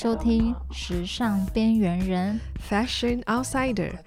[0.00, 3.98] 收听《时尚边缘人》Fashion Outsider,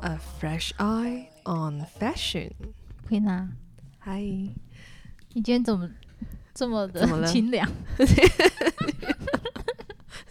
[0.00, 3.48] a fresh eye on fashion.，Queen
[4.00, 4.52] 嗨，你
[5.34, 5.88] 今天怎么
[6.52, 7.70] 这么的清凉？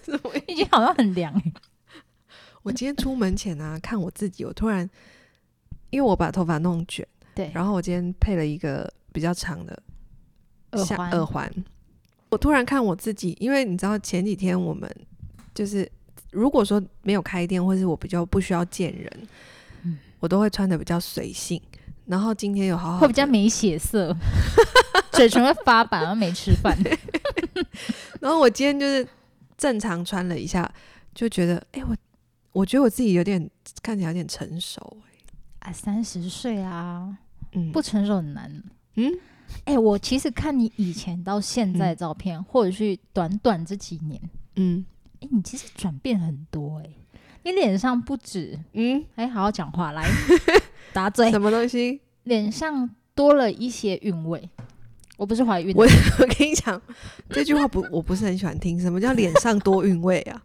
[0.03, 1.53] 怎么会你今天好像很凉哎、
[2.63, 4.89] 我今天出门前啊， 看我自己，我突然，
[5.91, 9.81] 因为我把头发弄卷，对，然后我今天配了一个比较长的
[10.85, 11.11] 下耳环。
[11.11, 11.65] 耳环。
[12.35, 14.93] 我突然看我自己，因为你知道前几天我们
[15.53, 15.89] 就是
[16.31, 19.27] 如果说没有开店，或是我比较不需要见人，
[19.83, 21.61] 嗯我都会穿的比较随性。
[22.07, 24.13] 然后今天有好好会比较没血色，
[25.13, 26.77] 嘴唇会发白，然后没吃饭。
[28.19, 29.07] 然后我今天就是
[29.57, 30.69] 正常穿了一下，
[31.15, 31.95] 就觉得，哎、我
[32.51, 33.49] 我觉得我自己有点
[33.81, 34.97] 看起来有点成熟、
[35.59, 37.17] 啊，三十岁啊，
[37.53, 38.61] 嗯，不成熟很难。
[38.97, 39.13] 嗯，
[39.65, 44.21] 哎、我其实看你以前到现在的照片，或者是短短这几年，
[44.55, 44.85] 嗯
[45.21, 46.89] 哎、你其实转变很多哎、
[47.43, 50.05] 你脸上不止，嗯，哎、好好讲话来
[50.93, 52.01] 打嘴，什么东西？
[52.23, 54.49] 脸上多了一些韵味。
[55.17, 55.85] 我不是怀孕，我
[56.19, 56.81] 我跟你讲，
[57.29, 58.77] 这句话不，我不是很喜欢听。
[58.77, 60.43] 什么叫脸上多韵味啊？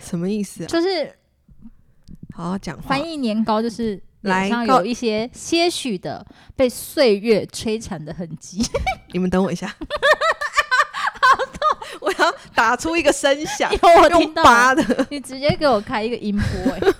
[0.00, 0.66] 什么意思啊？
[0.68, 1.14] 就是
[2.32, 3.06] 好好讲话翻。
[3.06, 6.24] 译年糕，就是脸来告上有一些些许的
[6.54, 8.60] 被岁月摧残的痕迹。
[9.12, 9.74] 你们等我一下，
[12.00, 15.06] 我要打出一个声响， 有我听用到拔的。
[15.10, 16.94] 你直接给我开一个音波、欸，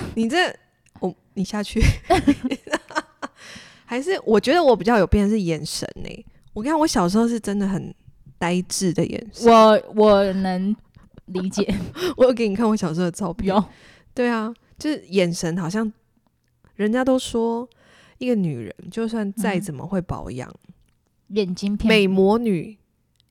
[0.14, 0.54] 你这，
[1.00, 1.80] 我你下去，
[3.84, 7.94] 还是我觉得我比较有变的是眼神呢、我看我小时候是真的很
[8.38, 9.52] 呆滞的眼神。
[9.52, 10.74] 我我能
[11.26, 11.72] 理解。
[12.16, 13.54] 我有给你看我小时候的照片。
[13.54, 13.64] 有，
[14.14, 15.92] 对啊，就是眼神好像，
[16.76, 17.68] 人家都说
[18.18, 20.52] 一个女人就算再怎么会保养，
[21.28, 22.76] 眼睛骗美魔女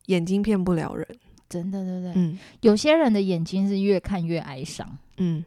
[0.08, 1.08] 眼睛骗不了人。
[1.48, 2.14] 真的对不对？
[2.16, 2.38] 嗯。
[2.62, 5.46] 有些人的眼睛是越看越哀伤，嗯，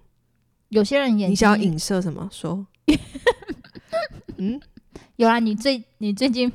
[0.68, 2.28] 有些人眼睛你想要影射什么？
[2.32, 2.64] 说，
[4.38, 4.60] 嗯，
[5.16, 6.50] 有啊，你最你最近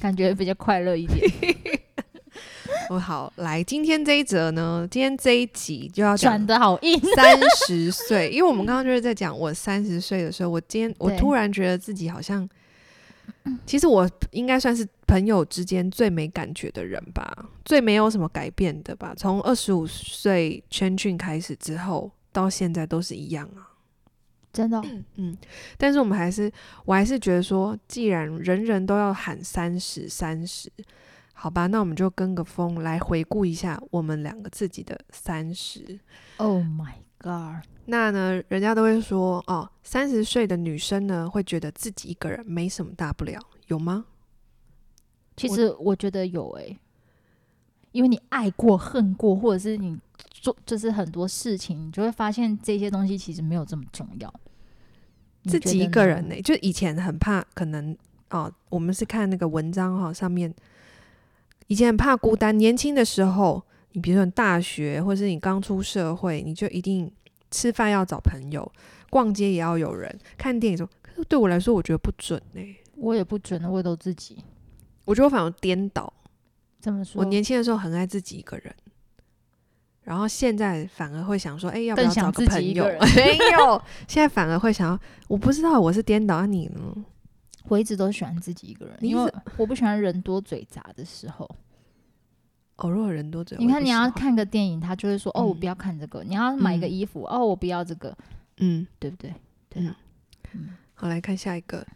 [0.00, 1.20] 感觉比较快乐一点，
[2.90, 7.00] 我好来，今天这一则呢，今天这一集就要转讲的好硬。
[7.14, 12.48] 三十岁， 因为我们刚刚就是在讲我三十岁的时候，我今天我突然觉得自己好像，
[13.64, 17.32] 其实我应该算是朋友之间最没感觉的人吧，
[17.64, 19.14] 最没有什么改变的吧。
[19.16, 23.70] 从二十五岁圈俊开始之后，到现在都是一样啊。
[24.52, 24.84] 真的哦、
[25.14, 25.36] 嗯，
[25.78, 26.50] 但是我们还是，
[26.84, 30.68] 我还是觉得说，既然人人都要喊三十三十，
[31.42, 35.98] 好吧，那我们就跟个风来回顾一下我们两个自己的三十。
[36.36, 37.66] Oh my god！
[37.86, 44.04] 那呢，人家都会说哦，三十岁的女生呢，会觉得自己一个人没什么大不了，有吗？
[45.34, 46.78] 其实我觉得有诶、
[47.92, 49.98] 因为你爱过、恨过，或者是你
[50.30, 54.30] 做就是很多事情，你就会发现这些东西其实没有这么重要。
[55.44, 57.96] 自己一个人呢、就以前很怕，可能
[58.28, 60.54] 哦，我们是看那个文章哈、哦，上面
[61.70, 62.56] 以前很怕孤单。
[62.58, 67.08] 年轻的时候，你比如说你大学，或是你刚出社会，你就一定
[67.48, 68.68] 吃饭要找朋友，
[69.08, 70.88] 逛街也要有人，看电影什么。
[71.00, 72.60] 可是对我来说，我觉得不准呢、
[72.96, 74.38] 我也不准，我也都自己
[75.04, 76.12] 我觉得我反而颠倒。
[76.80, 77.20] 这么说。
[77.20, 78.74] 我年轻的时候很爱自己一个人，
[80.02, 82.84] 然后现在反而会想说，哎、要不要找更想自己朋友？
[83.14, 87.04] 没有，现在反而会想要，我不知道我是颠倒，啊、你呢？
[87.68, 91.48] 我一直都喜欢自己一个人，你因为我不喜欢人多嘴杂的时候。
[92.76, 98.16] 哦，如果人多嘴，你看，你要看个电影，他就会说：“哦，我嗯不要看这个。”你要买一个衣服，哦，我不要这个，
[98.56, 99.34] 嗯，对不对？
[99.68, 99.94] 对啊，
[100.52, 101.86] 嗯，好，来看下一个。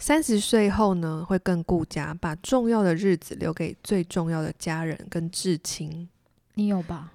[0.00, 6.08] 三十岁后呢，会更顾家，把重要的日子留给最重要的家人跟至亲。
[6.54, 7.12] 你有吧？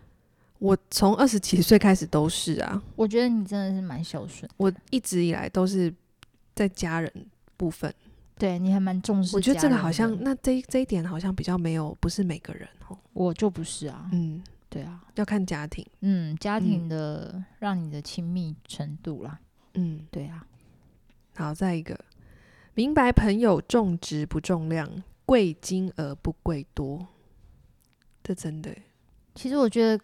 [0.60, 5.94] 我从二十几岁开始都是啊，我觉得你真的是蛮孝顺，我一直以来都是
[6.56, 7.12] 在家人
[7.58, 7.94] 部分。
[8.38, 9.36] 对你还蛮重视。
[9.36, 12.96] 我觉得这个好像，那这一这一点好像比较没有，不是每个人哦。
[13.14, 15.84] 我就不是啊，嗯，对啊，要看家庭。
[16.02, 19.40] 嗯，家庭的让你的亲密程度啦，
[19.74, 20.46] 嗯，对啊，
[21.36, 22.00] 好，再一个，
[22.76, 24.88] 明白朋友重质不重量，
[25.26, 27.08] 贵金额不贵多。
[28.24, 28.76] 这真的，
[29.34, 30.04] 其实我觉得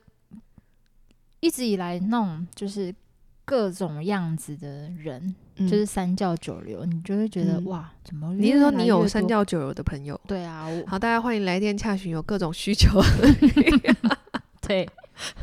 [1.40, 2.96] 一直以来那种就是
[3.46, 10.20] 各种样子的人，嗯就是三教九流，你就会觉得、嗯哇，怎么你是说你有三教九流的朋友？
[10.28, 13.02] 对啊，好，大家欢迎来电洽询，有各种需求，
[14.66, 14.88] 对，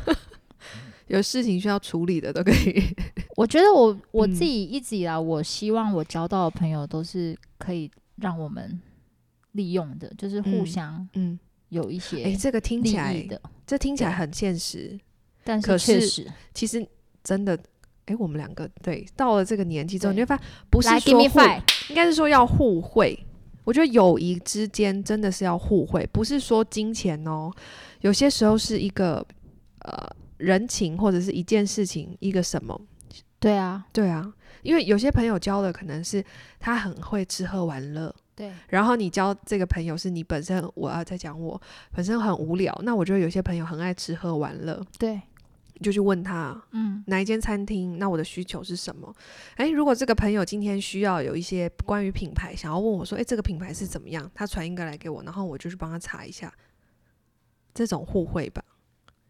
[1.07, 2.83] 有事情需要处理的都可以。
[3.37, 8.81] 我觉得我我嗯自己一直以来，我希望我交到的朋友都是可以让我们
[9.53, 11.39] 利用的，就是互嗯相嗯，
[11.69, 14.99] 有一些哎，这个听起来，的，这听起来很现实。
[15.43, 16.87] 但可是是确实，其实
[17.23, 17.57] 真的，
[18.05, 21.39] 哎，我们两个对到了这个年纪之后，你会发现不是说互
[21.89, 23.17] 应该是说要互惠。
[23.63, 27.51] 我觉得友谊之间真的是要互惠，不是说金钱哦。
[28.01, 29.25] 有些时候是一个
[29.85, 32.79] 呃人情，或者是一件事情，一个什么。
[33.39, 34.33] 对啊，对啊，
[34.63, 36.23] 因为有些朋友交的可能是
[36.59, 41.59] 他很会吃喝玩乐，对然后你交这个朋友是你本身，我要在讲我
[41.91, 42.75] 本身很无聊。
[42.83, 45.21] 那我觉得有些朋友很爱吃喝玩乐，对，你
[45.81, 47.97] 就去问他，嗯，哪一间餐厅？
[47.97, 49.13] 那我的需求是什么？
[49.57, 54.29] 诶，如果这个朋友今天需要有一些关于品牌，想要问我说，诶，这个品牌是怎么样？
[54.33, 56.53] 他传一个来给我，然后我就去帮他查一下，
[57.73, 58.63] 这种互惠吧，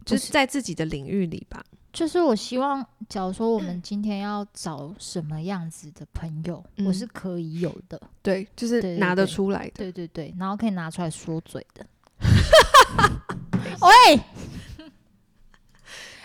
[0.06, 1.64] 就是在自己的领域里吧。
[1.94, 9.72] 就是我希望，假如说我们今天要找什么样子的朋友，嗯我是可以有的，对，就是拿得出来的。
[9.76, 11.86] 对对对，然后可以拿出来说嘴的。
[13.82, 14.22] 喂，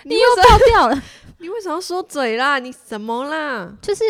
[0.08, 1.02] 你又爆掉了，
[1.38, 2.58] 你为什么要说嘴啦？
[2.58, 3.76] 你什么啦？
[3.82, 4.04] 就是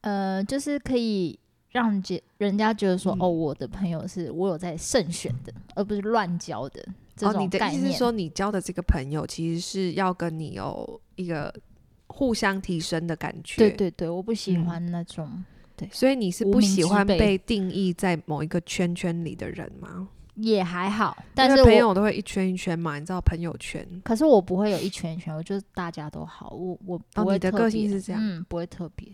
[0.00, 1.38] 呃，就是可以
[1.70, 6.82] 让觉人家觉得说，嗯哦，我的朋友是我有在慎选的，而不是乱交的
[7.14, 7.74] 这哦，你的种概念。
[7.82, 11.54] 意思是说，你交的这个朋友其实是要跟你有一个
[12.06, 13.56] 互相提升的感觉。
[13.58, 15.44] 对对对，我不喜嗯欢那种，
[15.76, 20.08] 对所以你是无不喜欢被定义在某一个圈圈里的人吗？
[20.42, 23.86] 也还好，但是朋友都会一圈一圈嘛，你知道朋友圈。
[24.04, 29.08] 可是我不会有一圈一圈，我就是大家都好，我我不会、哦你的个性是这样嗯，不会特别，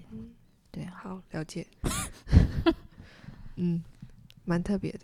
[0.70, 1.66] 对啊，好，了解。
[3.56, 3.82] 嗯，
[4.44, 5.00] 蛮特别的。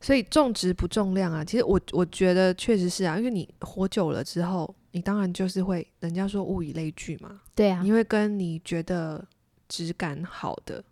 [0.00, 9.24] 所以重质不重量啊，其实我我觉得确实是啊，因为你活久了之后，你当然就是会，人家说物以类聚嘛，对啊，你会跟你觉得
[9.68, 10.82] 质感好的，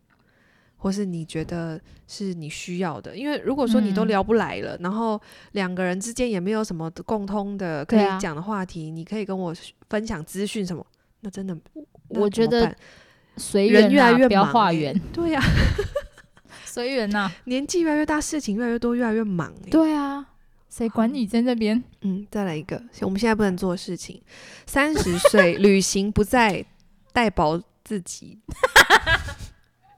[0.81, 3.17] 或是你觉得是你需要的。
[3.17, 5.21] 因为如果说你都嗯聊不来了，然后
[5.53, 9.55] 两个人之间也没有什么共通的可以讲的话题，你可以跟我
[9.89, 10.85] 分享资讯什么，
[11.21, 11.57] 那真的，
[12.09, 12.75] 我觉得
[13.37, 15.41] 随缘人越来越啊不要忙欸化缘，对呀、
[16.65, 20.27] 随缘呐，年纪越来越大，事情越来越多，越来越忙、欸。，对啊，
[20.69, 21.83] 谁管你在那边？
[22.03, 24.21] 嗯，再来一个，我们现在不能做的事情。
[24.67, 26.65] 三十岁旅行不再
[27.13, 28.39] 带薄自己，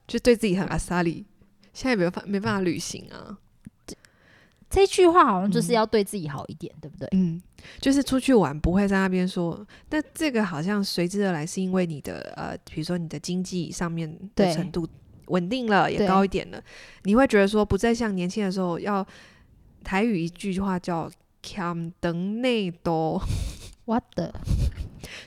[0.07, 1.25] 就对自己很阿萨里。
[1.73, 3.39] 现在没办法没办法旅行啊。
[4.69, 7.07] 这句话好像就是嗯要对自己好一点，对不对？
[7.13, 7.39] 嗯，
[7.79, 14.89] 就是出去玩不会在那边说，但这个好像随之而来，是因为你的呃，比如说你的经济上面的程度
[15.27, 16.63] 稳定了，也高一点了，
[17.03, 19.07] 你会觉得说不再像年轻的时候要
[19.85, 21.11] 台语一句话叫
[21.43, 23.23] “强等内多
[23.85, 24.35] 我的”，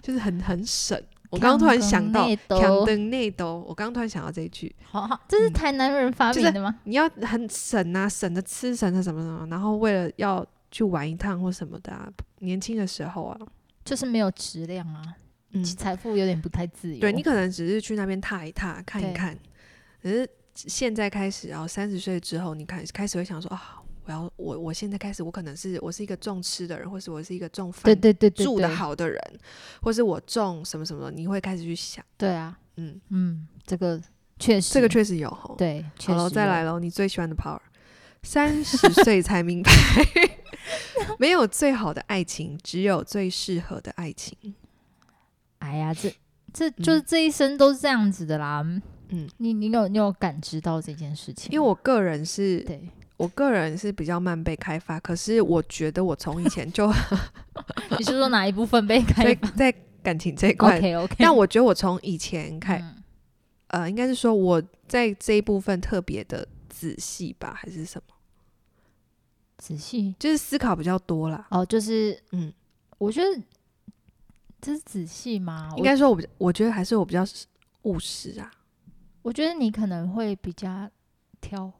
[0.01, 1.00] 就是很很省。
[1.31, 6.75] 我刚刚突然想到强“强等等内斗”，我刚刚突然想到这一句，好好，这是嗯台南人发明的吗？
[6.83, 12.07] 你要很省啊，省着吃，省着什么什么，然后为了要去玩一趟或什么的、啊，
[12.39, 13.39] 年轻的时候啊，
[13.83, 15.01] 就是没有质量啊，
[15.51, 17.00] 嗯，财富有点不太自由。
[17.00, 19.38] 对你可能只是去那边踏一踏，看一看。
[20.01, 29.19] 可是现在开始，然后三十岁之后，你开始开始会想说啊，我要我我现在开始，我可能是我是一个重吃的人，或是我是一个重饭对对对对住的好的人，
[29.81, 34.01] 或是我重什么什么的，你会开始去想，对啊，嗯，嗯，这个
[34.39, 35.55] 确实，这个确实有吼。
[35.57, 37.59] 对，确好了，再来喽，你最喜欢的 power。
[38.24, 39.71] 三十岁才明白，
[41.19, 44.55] 没有最好的爱情，只有最适合的爱情。
[45.59, 46.12] 哎呀，这
[46.51, 48.63] 这就是这一生都是这样子的啦。
[49.09, 51.51] 嗯，你你有你有感知到这件事情？
[51.51, 56.91] 因为我个人是对，我个人是比较慢被开发，可是我觉得我从以前就
[57.98, 63.03] 你是说哪一部分被开发在感情这一块，？OK OK，但我觉得我从以前开，嗯
[63.67, 68.13] 呃，应该是说我在这一部分特别的仔细吧，还是什么？
[69.57, 71.48] 仔细就是思考比较多啦。
[71.50, 72.53] 哦，就是嗯，
[72.98, 73.41] 我觉得
[74.62, 75.72] 这是仔细吗？
[75.77, 77.25] 应该说我我觉得还是我比较
[77.84, 78.51] 务实啊。
[79.22, 80.89] 我，觉得你可能会比较
[81.39, 81.72] 挑？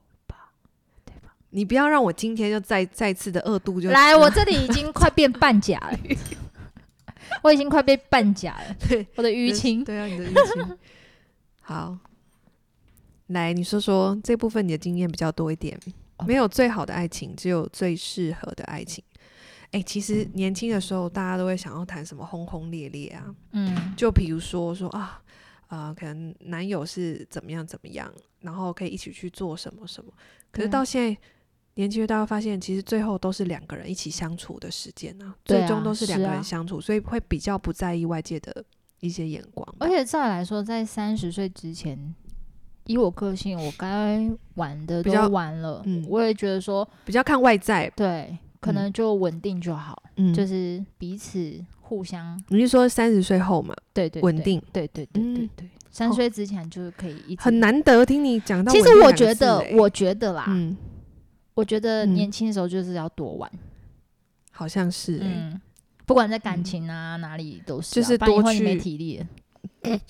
[1.56, 5.98] 你不要让我今天就再再次的二度就来，我这里已经快变半甲了，
[7.42, 9.82] 我已经快被半甲了，对我的淤青。
[9.82, 10.78] 对啊，你的淤青。
[11.62, 11.98] 好，
[13.28, 15.80] 来你说说这部分你的经验比较多一点。
[16.18, 19.04] 哦没有最好的爱情，只有最适合的爱情。
[19.72, 25.22] 哎、欸，其实年轻的时候大家都会想要谈什么轰轰烈烈啊，嗯，就比如说说啊，
[25.68, 28.10] 呃，可能男友是怎么样怎么样，
[28.42, 30.12] 然后可以一起去做什么什么。
[30.52, 31.22] 可是到现在，
[31.76, 38.64] 年轻人大家发现，其实最后都是两个人一起相处的时间啊，最终都是两个人相处，所以会比较不在意外界的
[39.00, 39.66] 一些眼光。
[39.80, 42.16] 而且照理来说，在三十岁之前。
[42.88, 52.40] 以我个性，我该玩的都玩了，嗯，我也觉得说比较看外在，对，可能就稳定就好，嗯，就是彼此互相。
[52.50, 53.74] 你是说三十岁后嘛？
[53.92, 57.42] 对对，稳定，对对对对对，三十岁之前就是可以一直。
[57.42, 58.72] 很难得听你讲到。
[58.72, 60.78] 其实我觉得，我觉得啦，嗯，
[61.56, 63.52] 我觉得年轻的时候就是要多玩，
[64.52, 65.60] 好像是，嗯，
[66.06, 69.26] 不管在感情啊哪里都是，就是多去没体力。
[69.82, 70.00] 嗯。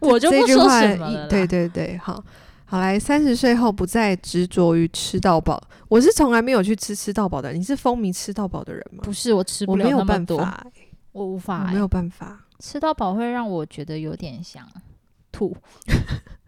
[0.00, 1.28] 我就不说什么了。
[1.28, 2.24] 对对对，好，
[2.64, 5.62] 好来，三十岁后不再执着于吃到饱。
[5.88, 7.52] 我是从来没有去吃吃到饱的。
[7.52, 9.02] 你是风靡吃到饱的人吗？
[9.04, 10.66] 不是，我吃不了那么多，我没有办法，
[11.12, 12.46] 我无法，我没有办法。
[12.58, 14.66] 吃到饱会让我觉得有点想
[15.30, 15.54] 吐。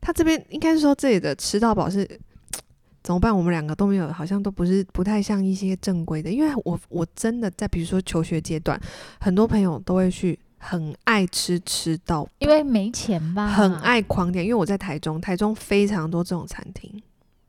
[0.00, 2.06] 他这边应该是说这里的吃到饱是
[3.02, 3.36] 怎么办？
[3.36, 6.30] 我们两个都没有，好像都不是不太像一些正规的。
[6.30, 8.80] 因为我我真的在比如说求学阶段，
[9.20, 10.38] 很多朋友都会去。
[10.62, 13.48] 很爱吃吃到，因为没钱吧。
[13.48, 17.02] 很爱狂点，因为我在台中，台中非常多这种餐厅。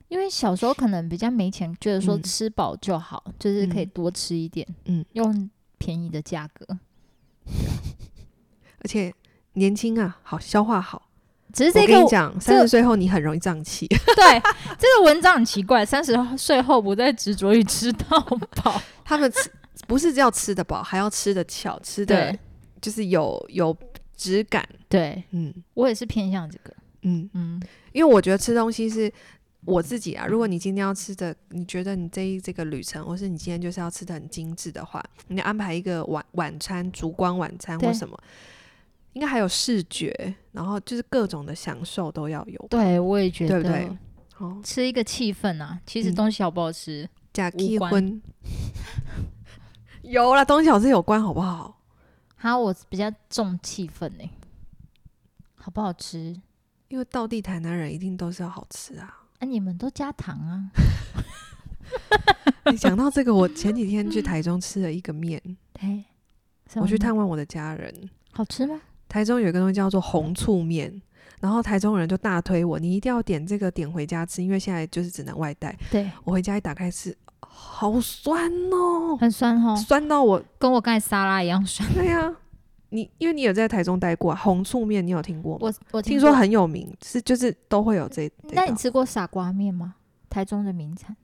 [0.08, 6.66] 因为小时候可能比较没钱，觉得说吃饱就好，嗯、就是可以多吃一点，嗯，用便宜的价格。
[8.80, 9.14] 而且
[9.56, 11.10] 年轻啊，好消化好。
[11.54, 13.88] 只是这个，我跟你讲，三十岁后你很容易胀气。
[14.16, 14.42] 对，
[14.80, 18.20] 这个文章很奇怪，三十岁后不再执着于吃到
[18.64, 18.82] 饱。
[19.04, 19.52] 他们吃
[19.88, 22.38] 不是只要吃得饱，还要吃得巧，吃的。
[22.82, 23.78] 就是有有
[24.18, 29.14] 质感，对，嗯，我也是偏向这个，嗯嗯，因为我觉得吃东西是
[29.66, 30.26] 我自己啊。
[30.26, 38.18] 如果你今天要吃的，你觉得你这一这个旅程，或是你今天就是要吃的很精致的话，你安排一个晚晚餐、烛光晚餐或什么，
[39.14, 42.68] 应该还有视觉，然后就是各种的享受都要有。
[42.70, 43.98] 对，我也觉得，对不对？
[44.38, 48.20] 哦，吃一个气氛啊，其实东西好不好吃，假气氛，
[50.02, 51.80] 有啦，东西好吃有关，好不好？
[52.38, 54.30] 哈，我比较重气氛呢，
[55.56, 56.36] 好不好吃？
[56.88, 59.26] 因为到地台南人一定都是要好吃啊！
[59.40, 60.72] 啊，你们都加糖啊？
[62.72, 65.42] 你讲到这个，我前几天去台中吃了一个面，
[65.74, 66.04] 对，
[66.76, 68.82] 我去探望我的家人，好吃吗？
[69.12, 71.02] 台中有一个东西叫做红醋面，
[71.42, 75.78] 然后台中人就大推我，你一定要点这个点回家吃，因为现在就是只能外带。
[75.92, 77.14] 对，我回家一打开吃。
[77.42, 81.88] 好酸哦，很酸哦，酸到我跟我刚才沙拉一样酸。
[81.94, 82.36] 对呀、啊，
[82.88, 85.60] 你因为你有在台中待过、啊，红醋面你有听过吗？
[85.68, 88.32] 我我听说很有名，是就是都会有这。
[88.54, 89.96] 那你吃过傻瓜面吗？
[90.30, 91.18] 台中的名产，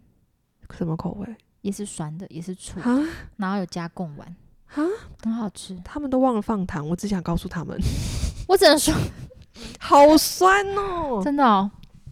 [0.72, 1.36] 什么口味？
[1.62, 3.02] 也是酸的，也是醋，蛤
[3.38, 4.36] 然后有加贡丸，
[4.68, 4.84] 哈，
[5.24, 5.76] 很好吃。
[5.84, 7.78] 他们都忘了放糖，我只想告诉他们，
[8.48, 8.94] 我只能说
[9.80, 11.70] 好酸哦，真的哦，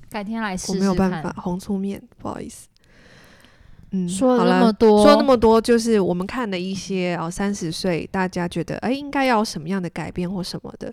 [0.10, 0.80] 改天来试试看。
[0.80, 2.68] 我没有办法，红醋面，不好意思。
[3.92, 10.92] 嗯，说了那么多，说那么多，就是我们看了一些哦，三十岁大家觉得哎，应该要什么样的改变或什么的。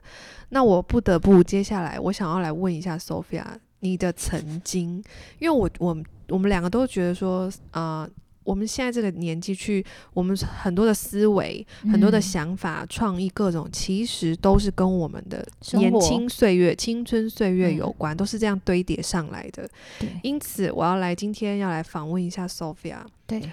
[0.51, 3.45] 那我不得不接下来，我想要来问一下 Sophia，
[3.81, 5.03] 你的曾经，
[5.39, 5.97] 因为我我
[6.29, 8.03] 我们两个都觉得说啊。
[8.03, 8.11] 呃
[8.45, 19.69] 我们现在这个年纪去，我们很多的思维、嗯、很多的想法、创意各种，其实都是跟我们的年轻岁月、青春岁月有关，嗯、都是这样堆叠上来的。
[19.99, 22.99] 对因此我要来今天要来访问一下 Sophia。
[23.27, 23.51] 对，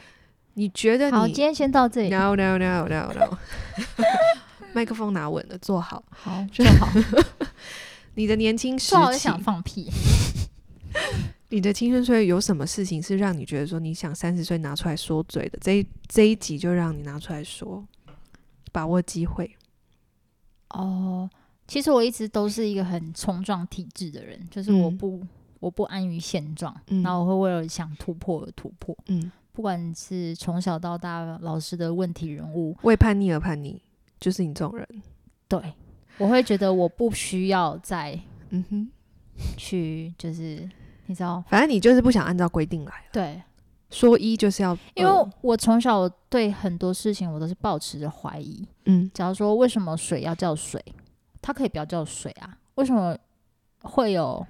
[0.55, 1.11] 你觉得你？
[1.11, 2.09] 好，今天先到这里。
[2.09, 3.37] No no no no no。
[4.73, 6.03] 麦克风拿稳了，坐好。
[6.09, 6.87] 好，坐好。
[8.15, 9.89] 你的年轻时期，我想放屁。
[11.51, 15.57] 你的青春岁月有什么事情是让你觉得说你想三十岁拿出来说嘴的？
[15.59, 17.83] 这一这一集就让你拿出来说，
[18.71, 19.49] 把握机会。
[20.69, 21.27] 哦，
[21.67, 25.29] 其实我一直都是一个很冲撞体制的人，就是我不、嗯、
[25.59, 28.95] 我不安于现状，嗯、然后我会为了想突破而突破。
[29.07, 33.81] 嗯，不管是从小到大老师的问题人物，为叛逆而叛逆，
[34.19, 34.87] 就是你这种人。
[35.47, 35.59] 对，
[36.19, 38.19] 我会觉得我不需要再
[38.51, 38.91] 嗯哼
[39.57, 40.69] 去就是。
[41.09, 42.93] 你知道，反正你就是不想按照规定来。
[43.11, 43.41] 对，
[43.89, 45.11] 说一就是要，因为
[45.41, 48.63] 我从小对很多事情我都是抱持着怀疑。
[48.85, 50.79] 嗯，假如说为什么水要叫水，
[51.41, 52.55] 它可以不要叫水啊？
[52.75, 53.17] 为什么
[53.81, 54.45] 会有？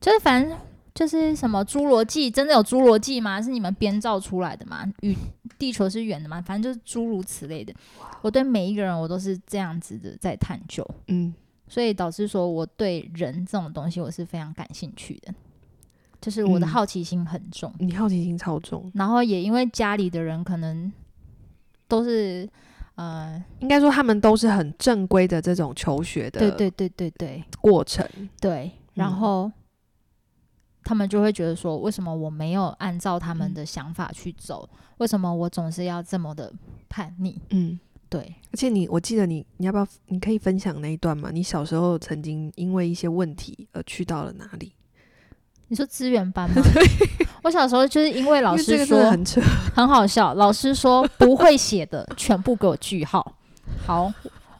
[0.00, 0.56] 就是反正
[0.94, 3.42] 就是什么侏罗纪，真的有侏罗纪吗？
[3.42, 4.86] 是你们编造出来的吗？
[5.00, 5.16] 与
[5.58, 6.40] 地球是圆的吗？
[6.40, 7.74] 反正就是诸如此类的。
[8.22, 10.88] 我对每一个人我都是这样子的在探究。
[11.08, 11.34] 嗯，
[11.66, 15.34] 所以导致说我对人这种东西我是非常感兴趣的。
[16.20, 20.92] 就是我的好奇心很重，嗯、你好奇心超重，然后也因为家里的人可能
[21.86, 22.48] 都是
[22.96, 28.06] 呃，应该说他们都是很正规的这种求学的，对对对对对过程，
[28.40, 29.52] 对，然后、嗯、
[30.84, 34.68] 他们就会觉得说，为什么我没有按照他们的想法去走？
[34.72, 36.52] 嗯、为什么我总是要这么的
[36.88, 37.40] 叛逆？
[37.50, 37.78] 嗯。
[38.10, 39.86] 对，而且你，我记得你，你要不要？
[40.06, 41.30] 你可以分享那一段吗？
[41.30, 44.72] 你小时候曾经因为一些问题而去到了哪里？
[45.68, 46.62] 你说资源班吗？
[47.42, 49.24] 我小时候就是因为老师说很，
[49.74, 50.34] 很好笑。
[50.34, 53.34] 老师说不会写的全部给我句号。
[53.86, 54.12] 好，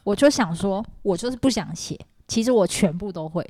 [0.03, 1.99] 我就想说，我就是不想写。
[2.27, 3.47] 其实我全部都会，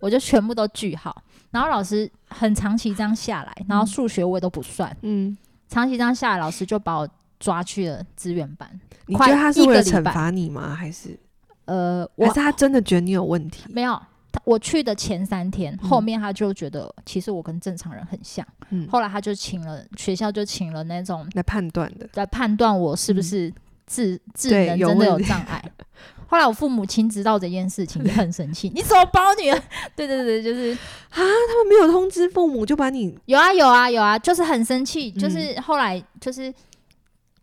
[0.00, 1.14] 我就全部都句号。
[1.50, 4.94] 然后老师很长期这样下来，然后数学我也都不算。
[5.02, 5.36] 嗯，
[5.68, 8.68] 长期这样下来，老师就把我抓去了资源班。
[9.06, 10.74] 你觉得他是为了惩罚你吗？
[10.74, 11.18] 还是
[11.66, 13.64] 呃，我是他真的觉得你有问题？
[13.68, 14.02] 没有，他
[14.44, 18.46] 我去的前三天，嗯、后面他就觉得其实我跟正常人很像。
[18.70, 23.52] 嗯，后来他就请了学校就请了那种来判断的，来判断我是不是
[23.86, 25.62] 智、嗯、智能真的有障碍。
[26.26, 28.70] 后来我父母亲知道这件事情，也很生气。
[28.74, 29.62] 你怎么包女儿？
[29.94, 35.10] 对对对，就是啊，他们没有通知父母就把你有啊有啊有啊，就是很生气。
[35.10, 36.52] 就是后来就是。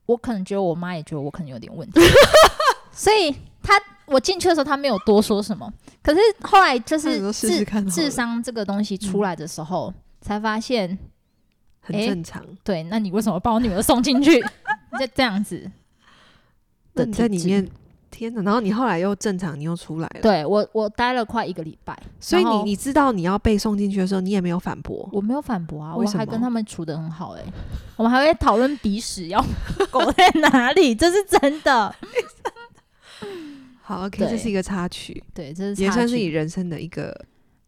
[0.09, 2.01] 我可能觉得我妈也觉得我可能有点问题，
[2.91, 3.31] 所以
[3.61, 5.71] 他我进去的时候他没有多说什么。
[6.01, 10.97] 可是后来就是智智商这个东西出来的时候，才发现
[11.81, 12.43] 很正常。
[12.63, 14.39] 对，那你为什么把我女儿送进去？
[14.99, 15.69] 就这样子，
[16.93, 17.69] 那你在里面。
[18.11, 18.41] 天哪！
[18.41, 20.21] 然后你后来又正常，你又出来了。
[20.21, 21.95] 对我，我待了快一个礼拜。
[22.19, 25.07] 所以你你知道你要被送进去的时候，你也没有反驳。
[25.13, 27.53] 我没有反驳啊，我还跟他们处的很好哎、欸。
[27.95, 29.39] 我们还会讨论鼻屎要
[29.91, 31.95] 狗在哪里，这是真的。
[33.89, 35.23] 好，OK，这是一个插曲。
[35.33, 37.11] 对，这是也算是你人生的一个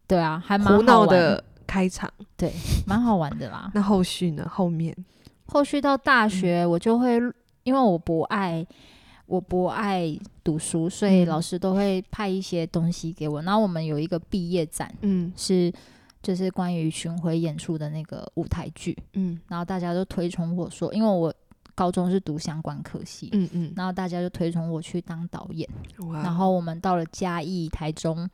[0.06, 2.08] 对啊，还蛮胡闹的开场。
[2.36, 2.52] 对，
[2.86, 3.68] 蛮好玩的啦。
[3.74, 4.48] 那后续呢？
[4.48, 4.96] 后面
[5.46, 8.64] 后续到大学，我就会、嗯、因为我不爱。
[9.26, 13.40] 我不爱读书，所以老师都会派一些东西给我。
[13.40, 15.72] 然后我们有一个毕业展，嗯，是
[16.22, 21.32] 就是关于巡回演出的那个舞台剧，嗯，然后大家都推崇我说，因为我
[21.74, 25.68] 高中是读相关科系，嗯嗯，然后大家就推崇我去当导演。
[26.08, 28.28] 哇然后我们到了嘉义、台中，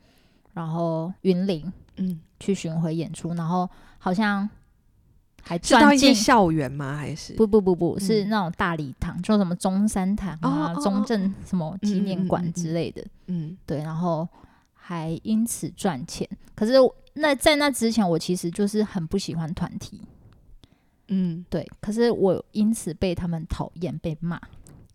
[0.53, 4.49] 然后云林，嗯，去巡回演出，然后好像。
[5.41, 6.97] 还转到一些校园吗？
[6.97, 13.03] 还是不不不不是那种大礼堂，嗯、就什么中山堂啊、中正什么纪念馆之类的。
[13.27, 14.27] 嗯，对，然后
[14.73, 16.27] 还因此赚钱。
[16.53, 16.73] 可是
[17.13, 20.01] 那在那之前，我其实就是很不喜欢团体。
[21.09, 21.69] 嗯，对。
[21.79, 24.39] 可是我因此被他们讨厌，被骂。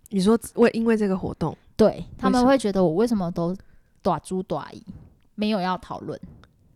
[0.08, 3.56] 你说为因为这个活动，对他们会觉得我为什么都
[4.02, 4.84] 短猪短姨，
[5.34, 6.18] 没有要讨论，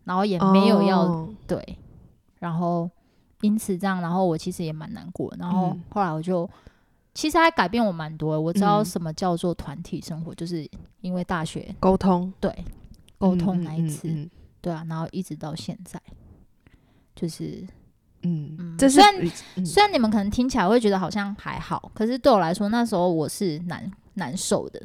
[0.03, 1.77] 然后也没有要、哦、对，
[2.39, 2.89] 然后。
[3.41, 5.33] 因此这样，然后我其实也蛮难过。
[5.39, 6.49] 然后后来我就，嗯、
[7.13, 8.41] 其实还改变我蛮多的。
[8.41, 12.53] 我知道什么叫做团体生活，嗯、就是因为大学沟通，对，
[13.17, 15.97] 沟通那一次，嗯嗯嗯、对啊，然后一直到现在，
[17.15, 17.65] 就是，
[18.23, 19.13] 嗯，虽然、
[19.55, 24.81] 嗯、虽然你们可能听起来会觉得好像还好，可是对我来说，那时候我是难难受的。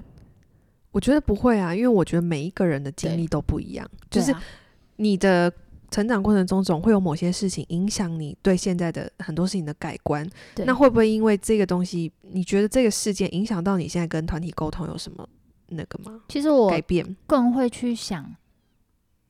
[0.90, 4.34] 我觉得不会啊，因为我觉得每一个人的经历都不一样，就是
[4.96, 5.52] 你的。
[5.90, 15.24] 成长过程中总会有某些事情影响你对现在的很多事情的改观，对那会不会因为这个东西，你觉得这个事件影响到你现在跟团体沟通有什么
[15.68, 16.20] 那个吗？
[16.28, 18.28] 其实我改变更会去想，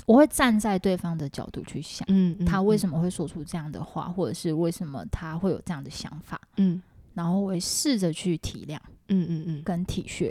[0.07, 6.83] 我会站在对方的角度去想，嗯，他为什么会说出这样的话，嗯、或者是为什么他会有这样的想法，嗯，
[7.15, 10.31] 然后我会试着去体谅，嗯嗯嗯，跟体恤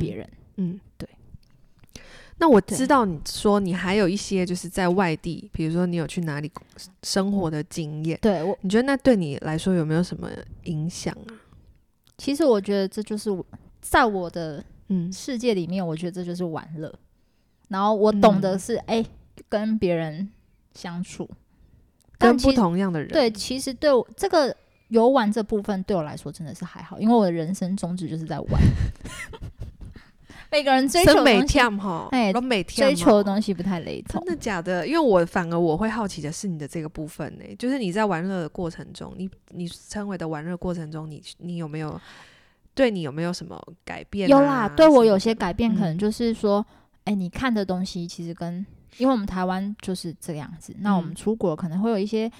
[0.00, 1.08] 别人，嗯，嗯，对。
[2.36, 6.50] 那我知道你说你还有一些就是在外地，比如说你有去哪里
[7.04, 8.18] 生活的经验。
[8.20, 10.28] 对我，你觉得那对你来说有没有什么
[10.64, 11.30] 影响啊？
[12.18, 13.44] 其实我觉得这就是我
[13.80, 16.92] 在我的嗯世界里面，我觉得这就是玩乐。
[17.74, 19.04] 然后我懂得是哎、
[19.48, 20.30] 跟别人
[20.74, 21.28] 相处，
[22.16, 23.08] 跟不同样的人。
[23.08, 24.56] 对，其实对我这个
[24.90, 28.48] 游玩这部分对我来说真的是还好，因为我的人生宗旨就是在玩。
[30.52, 31.58] 每个人追求的东西，
[32.12, 34.24] 哎，每天追求的东西不太雷同。
[34.24, 34.86] 真的假的？
[34.86, 42.00] 因为我反而我会好奇的是你的这个部分呢、欸，就是你在玩乐的过程中，你你称为的玩乐过程中，你你有没有
[42.72, 44.30] 对你有没有什么改变、啊？
[44.30, 46.64] 有啦，对我有些改变，可能就是说，
[47.06, 48.64] 欸，你看的东西其实跟
[48.98, 52.30] 因为我们台湾就是这样子，那我们出国可能会有一些。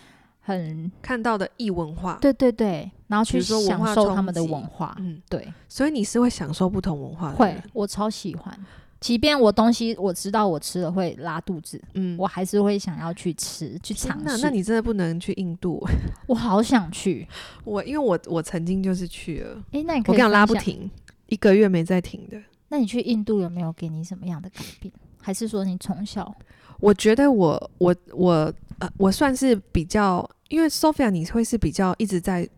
[0.47, 8.55] 很看到的异文化，对对对，然后去享受他们的文化，嗯，对，所以你是会享受不同文化的，会，我超喜欢，
[9.01, 14.43] 即便我东西我知道我吃了会拉肚子，嗯，我还是会想要去吃去尝试。
[14.43, 15.83] 那你真的不能去印度，
[16.29, 17.27] 我好想去。
[17.65, 20.91] 我因为我我曾经就是去了，哎、欸，那你可以我跟你拉不停，
[21.29, 22.39] 一个月没再停的。
[22.75, 24.93] 那你去印度有没有给你什么样的改变？
[25.23, 26.35] 还是说你从小？
[26.81, 32.49] 我觉得我我我呃，我算是比较，因为 Sophia 你会是比较一直在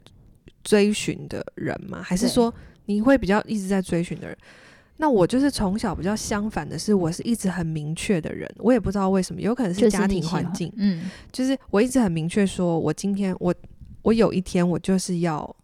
[0.64, 2.00] 追寻的人吗？
[2.02, 2.52] 还是说
[2.86, 4.34] 你会比较一直在追寻的人？
[4.96, 8.50] 那我就是从小比较相反的是，我是一直很明确的人。
[8.56, 13.54] 我也不知道为什么，有可能是家庭环境，嗯，就是我一直很明确说，我今天我
[14.00, 15.54] 我有一天我就是要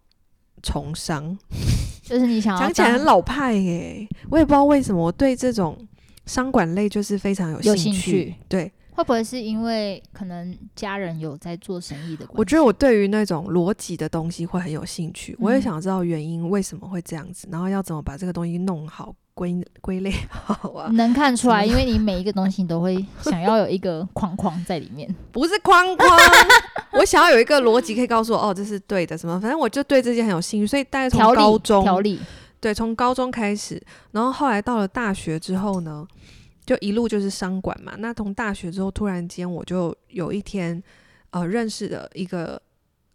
[0.62, 1.36] 从商，
[2.02, 5.76] 就是你想要讲起来很老派耶，我也不知道为什么我对这种。
[6.24, 12.34] 商管类就是非常有兴趣，有兴趣，对，会不会是因为可能家人有在做生意的关系？
[12.36, 20.90] 我觉得我对于那种逻辑的东西会很有兴趣，嗯、我也想知道原因为什么会这样子，然后要怎么把这个东西弄好、归归类好啊。
[20.92, 26.18] 能看出来，因为你每一个东西你都会想要有一个框框在里面， 不是框框，
[26.92, 32.20] 我想要有一个逻辑可以告诉我，哦，这是对的，什么，反正我就对这些很有兴趣，所以大概从高中条理。
[32.60, 36.06] 对，从高中开始，然后后来到了大学之后呢，
[36.64, 37.94] 就一路就是商管嘛。
[37.98, 40.80] 那从大学之后，突然间我就有一天，
[41.30, 42.62] 呃，认识了一个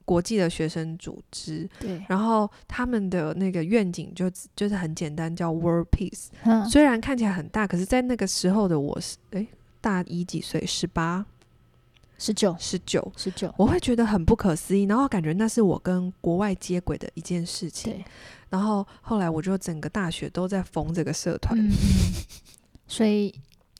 [0.08, 1.70] 国际的学生组织。
[1.78, 2.02] 对。
[2.08, 6.28] 然后他们的那个愿景就就是很简单，叫 World Peace。
[6.46, 6.68] 嗯。
[6.70, 9.46] 虽然看起来很大，可是在那个时候的我是，诶，
[9.82, 10.66] 大一几岁？
[10.66, 11.26] 十八。
[12.20, 18.04] 十九，十九，十九，我会觉得很不可思议，然后感觉那是我跟国外接轨的一件事情。
[18.50, 21.70] 然后后来我就整个大学都在疯这个社团，嗯、
[22.88, 23.32] 所以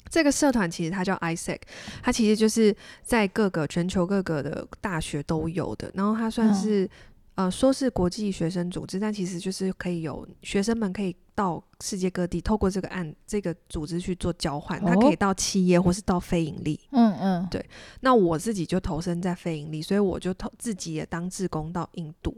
[0.10, 1.60] 这个社团其实它叫 ISEC，
[2.02, 6.86] 它其实就是在各个全球各个的大学都有的，然后它算是。
[6.86, 6.90] 嗯
[7.38, 14.84] 呃，说是国际学生组织，但其实就是可以有学生们可以到世界各地，透过这个案这个组织去做交换。
[14.84, 16.80] 它可以到企业或是到非盈利。
[16.90, 17.64] 嗯嗯，对。
[18.00, 22.36] 那我自己就投身在非盈利，所以我就投自己也当志工到印度。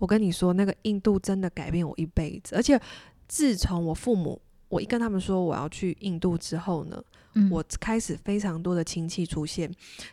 [0.00, 2.56] 我跟你说，那个印度真的改变我一辈子。
[2.56, 2.76] 而且
[3.28, 4.42] 自从我父母，
[4.74, 7.02] 我一跟他们说我要去印度之后呢。
[7.36, 9.68] 嗯、我开始非常多的亲戚出现，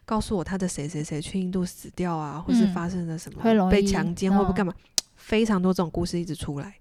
[0.05, 4.73] 告诉我他的谁谁谁去印度死掉啊，或是发生了什么，嗯、被强奸或不干嘛，
[5.13, 6.75] 非常多这种故事一直出来。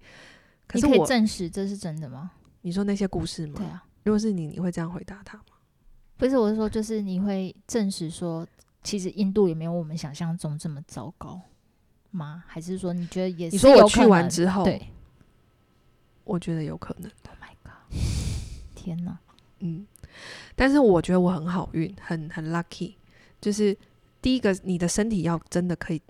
[0.65, 2.31] 可是我你可以证实这是真的吗？
[2.61, 3.53] 你说那些故事吗？
[3.57, 3.83] 对啊。
[4.03, 5.43] 如果是你，你会这样回答他吗？
[6.17, 8.47] 不是，我是说，就是你会证实说，
[8.81, 11.39] 其实印度也没有我们想象中这么糟糕
[12.09, 12.43] 吗？
[12.47, 13.55] 还是说你觉得也是？
[13.57, 14.87] 你说我去完之后，对，
[16.23, 17.11] 我觉得有可能。
[17.11, 17.40] Oh god！
[18.75, 19.17] 天哪，
[19.59, 19.85] 嗯。
[20.55, 22.95] 但是我觉得我很好运，很很 lucky，
[23.39, 23.75] 就是
[24.21, 26.01] 第一个，你的身体要真的可以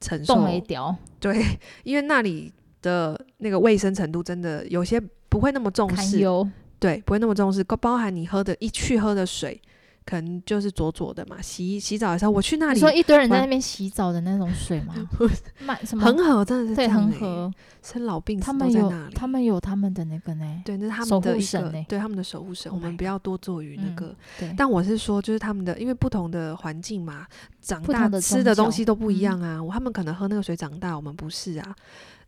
[0.00, 0.34] 承受。
[1.18, 6.18] 对，因为那里的那个卫生程度真的有些不会那么重视，
[6.78, 9.60] 对，不会那么重视，包含你喝的一去喝的水。
[10.04, 14.94] 可能就是浊浊的嘛，洗洗澡的时候我去那里，说一堆人在那边洗澡的那种水吗？
[15.84, 24.06] 什么恒河真的是对恒河生老病死他们有他们有他们的那个呢，对，那是他们的守护神，对他们的守护神，我们不要多做于那个。
[24.06, 27.26] 嗯、对，但我是说，就是他们的，因为不同的环境嘛，
[27.60, 29.58] 长大吃的东西都不一样啊。
[29.60, 31.74] 嗯、他们可能喝那个水长大，我们不是啊。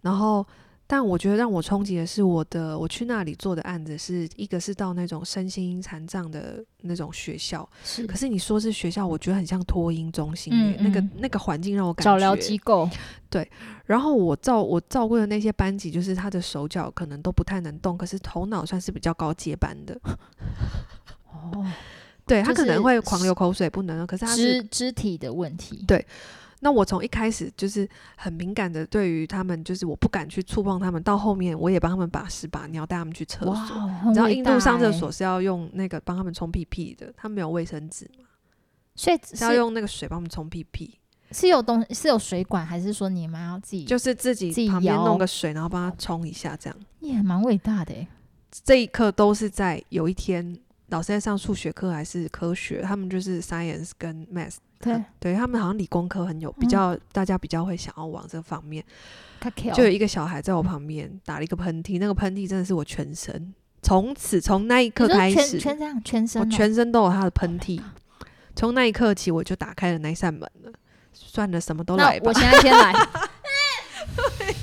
[0.02, 0.46] 然后。
[0.92, 8.06] 但我觉得让我冲击的是，我的我去那里做的案子是一个是到那种身心残障的那种学校，是。
[8.06, 12.86] 可是你说是学校，我觉得很像托婴中心，嗯嗯那个那个环境让我感觉早疗机构。
[13.30, 13.50] 对，
[13.86, 19.98] 然后我照我照顾的那些班级，就是他的手脚可能都不太能动，可是头脑算是比较高阶班的。
[21.32, 21.66] 哦，
[22.26, 25.86] 对，他可能会狂流口水，不能，可是他是肢肢体的问题。
[25.88, 26.06] 对。
[26.64, 33.76] 那我从一开始就是很敏感的，对于他们就是我不敢去触碰他们，到后面我也帮他们把屎把尿带他们去厕所。
[34.14, 38.26] 然后印度上厕所是要用那个帮他们冲屁屁的，他们没有卫生纸嘛，
[38.94, 40.98] 所以是要用那个水帮他们冲屁屁。
[41.32, 46.78] 是有东是有水管，还是说你们要自己就是自己旁边弄个水，然后帮他冲一下这样？
[47.00, 48.06] 也蛮伟大的诶。
[48.64, 50.56] 这一刻都是在有一天
[50.92, 54.56] 老师在上数学课还是科学，他们就是 science 跟 math。
[55.18, 58.84] 对，他们好像理工科很有比较，嗯、大家比较会想要往这方面。
[59.40, 67.80] 嗯、就有一个小孩在我旁边打了一个喷嚏，那个喷嚏真的是我全身，从此从那一刻开始，全全全身，我全身都有他的喷嚏。
[68.54, 70.72] 从、oh、那一刻起，我就打开了那扇门了。
[71.14, 72.24] 算了，什么都来吧。
[72.26, 72.92] 我现在先来。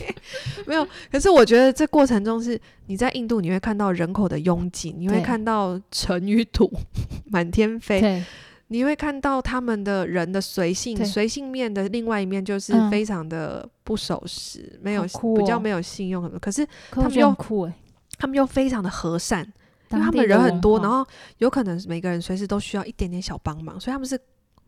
[0.67, 6.71] 没有，可是我觉得这过程中是你在印度，你会看到人口的拥挤，你会看到尘与土
[7.31, 8.23] 满天飞。
[8.71, 16.29] 你会看到他们的人的随性，随性面的另外一面就是非常的不守时，嗯、没有、哦、比较没有信用。
[16.39, 17.73] 可是他们又酷、欸、
[18.19, 19.43] 他们又非常的和善，
[19.89, 21.03] 因为他们人很多，然后
[21.39, 24.15] 有可能每个人随时都需要一点点小帮忙，所以他们是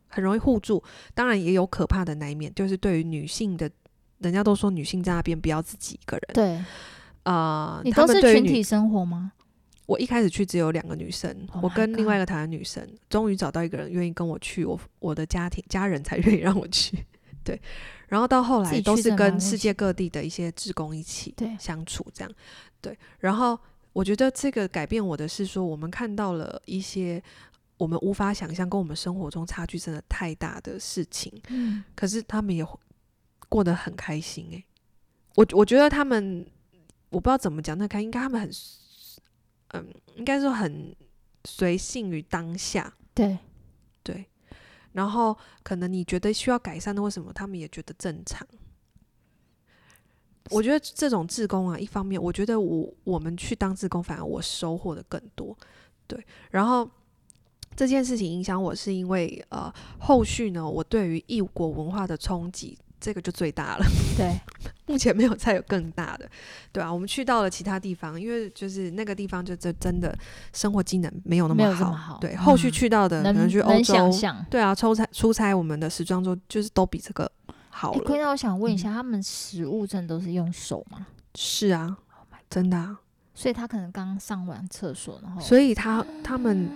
[0.08, 0.82] 很容易互助。
[1.14, 3.70] 当然也有可怕的那一面，就是对于女性的，
[4.22, 6.30] 人家都说女性在那边不要自己一个人。
[6.32, 6.54] 对，
[7.24, 9.32] 啊、呃，你都是群体生活吗？
[9.86, 17.04] 我一开始去只有两个女生，oh、我跟另外一个台湾女生，终于找到一个人愿意跟我去，我我的家庭家人才愿意让我去。
[17.44, 17.60] 对，
[18.06, 22.32] 然后到后来都是跟世界各地的一些职工一起相处，这样
[22.80, 22.96] 对。
[23.18, 23.58] 然后
[23.92, 27.20] 我觉得这个改变我的是说，我们看到了一些
[27.76, 31.32] 我们无法想象跟我们生活中差距真的太大的事情。
[31.48, 32.64] 嗯，可是他们也
[33.52, 34.64] 过得很开心诶、欸。
[35.34, 36.46] 我我觉得他们
[37.10, 38.50] 我不知道怎么讲，那开应该他们很
[39.74, 40.96] 嗯，应该说很
[41.44, 42.94] 随性于当下。
[43.12, 43.36] 对
[44.02, 44.24] 对。
[44.92, 48.46] 然后可能你觉得需要改善的，为什么他们也觉得正常？
[50.50, 55.56] 我觉得这种自工啊，一方面我觉得我我们去当自工，反而我收获的更多。
[56.06, 56.90] 对，然后
[57.76, 62.78] 这件事情影响我是因为呃，后续呢，我对于异国文化的冲击。
[63.02, 63.84] 这个就最大了，
[64.16, 64.40] 对，
[64.86, 66.30] 目前没有再有更大的，
[66.70, 70.16] 对啊，我们去到了其他地方，因为就是那个地方就真真的
[70.52, 72.38] 生活机能没有那么好，好对、嗯。
[72.38, 74.08] 后续去到的可能去欧洲，
[74.48, 77.28] 对啊，出差出差，我们的时装周就是都比这个
[77.70, 78.00] 好了。
[78.04, 81.04] 亏、欸、那我想问一下、嗯，他们食物真的都是用手吗？
[81.34, 83.00] 是啊，oh、真的啊。
[83.34, 86.68] 所以他可能刚上完厕所，然后所以他他们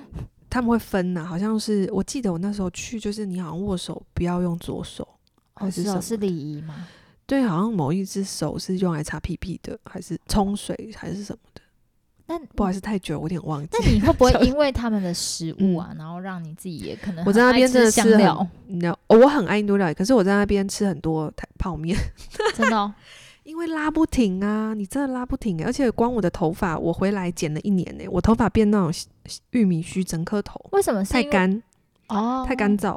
[0.50, 5.06] 他们会分呐、啊，好像是我记得我那时候去，就是你好像握手不要用左手。
[5.56, 6.86] 哦，是哦，是礼仪吗？
[7.26, 11.60] 对，好像某一只手是用来擦屁屁的，还是冲水，还是什么的？
[12.28, 13.68] 但不好意思，太久，我有点忘记。
[13.72, 18.46] 那你会不 会因为他们的食物啊，然后让你自己也可能我在那边真的吃料？
[18.66, 21.96] 你知道，我很爱印度料理，可是我在那边吃很多泡面，
[22.54, 22.92] 真的、哦，
[23.44, 28.92] 因为拉不停啊，你真的拉不停、欸，而且光我的头发，我回来剪了一年呢、欸，我头发变那种
[29.50, 31.04] 玉米须整颗头，为什么？
[31.04, 31.62] 太干
[32.08, 32.96] 哦，太干燥。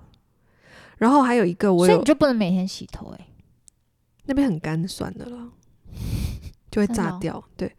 [1.00, 3.28] 然后还有一个我有，所以你就不能每天洗头哎、欸，
[4.26, 5.50] 那边很干，算的了，
[6.70, 7.38] 就会炸掉。
[7.38, 7.74] 哦、对，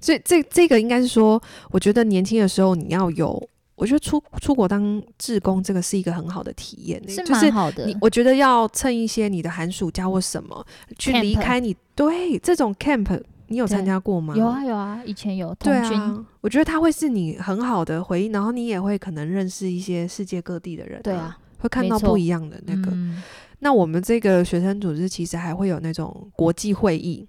[0.00, 7.78] 所以这这个应该是说，我觉得年轻的时候你要有，我觉得出出国当志工这个是一个很好的体验、欸，是蛮好的。
[7.78, 10.64] 就是、你我觉得要趁一些你的寒暑假或什么
[10.98, 14.34] 去离开你，对这种 camp，你有参加过吗？
[14.36, 15.54] 有啊有啊，以前有。
[15.56, 21.02] 对啊，我觉得它会是你很好的回忆，然后你也会可能认识一些世界各地的人、啊。
[21.02, 21.36] 对啊。
[21.64, 23.22] 会看到不一样的那个、嗯。
[23.60, 27.26] 那我们这个学生组织其实还会有那种国际会议，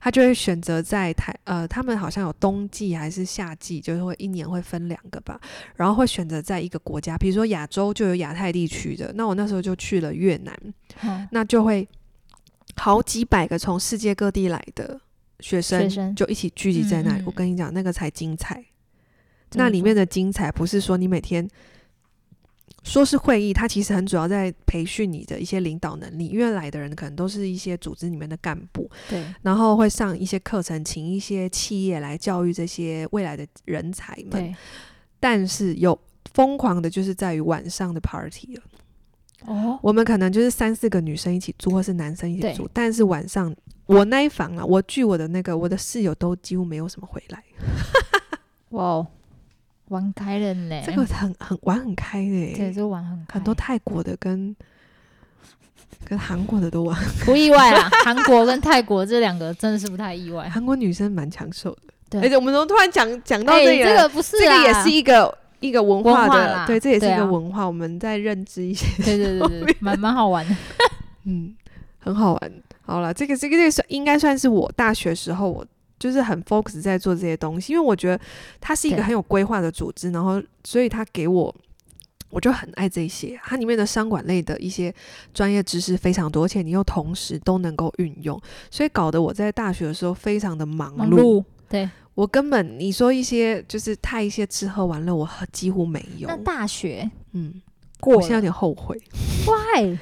[0.00, 5.40] 他就会选择在台呃，他们好像有冬季还是夏季，就是会一年会分两个吧，
[5.74, 9.12] 然后会选择在一个国家，比如说亚洲就有亚太地区的。
[9.16, 10.56] 那我那时候就去了越南，
[11.02, 11.88] 嗯、那就会
[12.76, 15.00] 好几百个从世界各地来的
[15.40, 17.24] 学生，就一起聚集在那里。
[17.26, 18.64] 我跟你讲，那个才精彩。
[19.54, 21.48] 那里面的精彩不是说你每天。
[22.88, 34.30] 说是会议，它其实很主要在培训你的一些领导能力，因为来的人可能都是一些组织里面的干部，对，然后会上一些课程，请一些企业来教育这些未来的人才们。
[34.30, 34.56] 对，
[35.20, 35.96] 但是有
[36.32, 38.62] 疯狂的，就是在于晚上的 party 了。
[39.44, 47.44] 哦，我们可能就是三四个女生一起住，或是男生一起住，但是晚上我那一房啊，我据我的那个我的室友都几乎没有什么回来。
[48.70, 49.06] 哇哦。
[49.88, 54.54] 玩开了呢，这个很很玩很开的，对，这个玩很开，很多泰国的跟
[56.04, 57.90] 跟韩国的都玩，不意外啊。
[58.04, 60.48] 韩国跟泰国这两个真的是不太意外。
[60.48, 62.20] 韩国女生蛮抢手的，对。
[62.22, 63.96] 而且我们怎么突然讲讲到这个、欸？
[63.96, 67.62] 这个不是、啊，这个也是一个一个文化的文化，对，这也是一个文化。
[67.62, 70.54] 啊、我们在认知一些，对对对对，蛮蛮好玩的，
[71.24, 71.54] 嗯，
[71.98, 72.52] 很好玩。
[72.82, 75.66] 好了，这个这个这个算应该算是我大学时候我。
[75.98, 78.24] 就是很 focus 在做这些东西，因为我觉得
[78.60, 81.54] 它是一个很有规划的组织，然后所以他给我，
[82.30, 83.38] 我就很爱这些。
[83.42, 84.94] 它里面的商管类的一些
[85.32, 90.96] 专业知识非常多，而且你又同时都能够运用，所以搞得我在大学的时候非常的忙碌。
[90.96, 96.28] 忙碌，对，我根本你说一些就是太一些吃喝玩乐，我几乎没有。
[96.28, 97.60] 那大学，嗯，
[98.02, 99.00] 我现在有点后悔。
[99.46, 99.98] Why？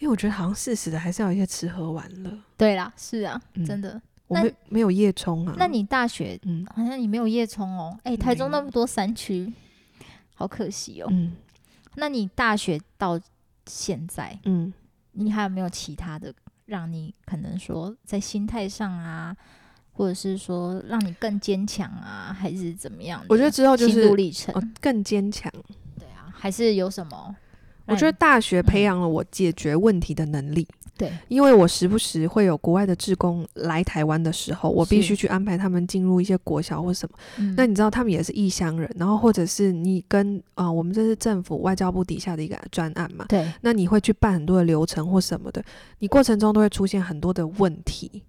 [0.00, 2.30] 因为我觉得好像适时的还是要一些吃喝玩乐。
[2.58, 4.00] 对啦，是啊，嗯、真的。
[4.26, 5.54] 我没没有夜冲啊？
[5.58, 7.98] 那你大学，嗯，好像你没有夜冲哦。
[8.04, 9.52] 哎、欸，台中那么多山区，
[10.34, 11.08] 好可惜哦。
[11.10, 11.32] 嗯，
[11.96, 13.20] 那你大学到
[13.66, 14.72] 现在，嗯，
[15.12, 16.32] 你还有没有其他的
[16.66, 19.36] 让你可能说在心态上啊，
[19.92, 23.22] 或者是说让你更坚强啊，还是怎么样？
[23.28, 25.52] 我觉得之后就是心路历程，哦、更坚强。
[25.98, 27.36] 对啊，还是有什么？
[27.86, 30.66] 我觉得大学培养了我解决问题的能力。
[30.96, 37.18] 对，因为我时不时会有国外的志工来台湾的时候，我必须去安排他们进入一些国小或什么。
[37.38, 43.24] 嗯、那你知道他们也是异乡人，然后或者是你跟啊、呃，我们这是政府外交部底下的一个专案嘛？
[43.28, 43.44] 对。
[43.62, 45.60] 那你会去办很多的流程或什么的，
[45.98, 48.22] 你过程中都会出现很多的问题。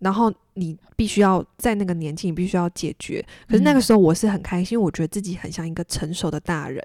[0.00, 3.24] 然后你必须要在那个年纪，你必须要解决。
[3.48, 6.84] 可是那个时候我是很开心，因为我觉得自己很像一个成熟的大人。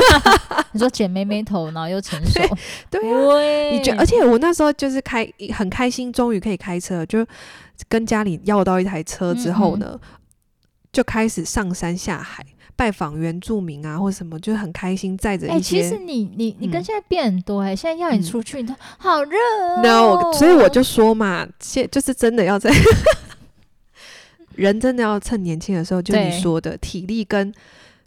[0.72, 2.40] 你说剪妹妹头，然后又成熟，
[2.90, 3.70] 对，对啊。
[3.76, 7.26] 你觉得，而且我那时候就是开很开心，终于可以开车，就
[7.88, 10.08] 跟家里要到一台车之后呢，嗯嗯
[10.92, 12.44] 就开始上山下海。
[12.74, 15.54] 拜访原住民啊，或什么，就很开心，载着一些。
[15.54, 19.38] 欸、其实你你你跟现在变很多哎、欸，嗯、现在要你出去，你都好热、
[19.76, 19.82] 哦。
[19.82, 22.70] No，所以我就说嘛，现就是真的要在
[24.56, 27.52] 人真的要趁年轻的时候，就你说的体力跟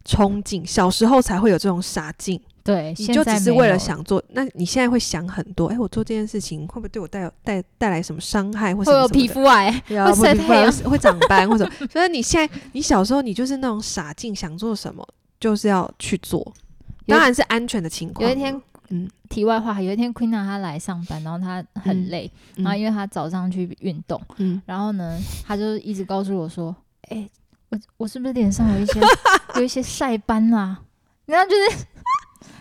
[0.04, 2.40] 冲劲，小时候才会有这种傻劲。
[2.66, 15.08] 对，你就只是为了想做，那你现在会想很多，哎、欸，我做这件事情会不会对我带有带带来什么伤害， 或者会有皮肤癌，会晒太阳，会长斑，或者 所以你现在你小时候你就是那种傻劲，想做什么
[15.40, 16.44] 就是要去做，
[17.06, 18.28] 当然是安全的情况。
[18.28, 26.76] 有一天，嗯，题外话，有一天 Queena 她来上班，然后她很累，嗯、然后因为她早上去运动，嗯，然后呢，她就一直告诉我说，
[27.10, 27.30] 哎、欸，
[27.70, 29.00] 我我是不是脸上有一些
[29.58, 30.82] 有一些晒斑啊？
[31.28, 31.86] 然后就是。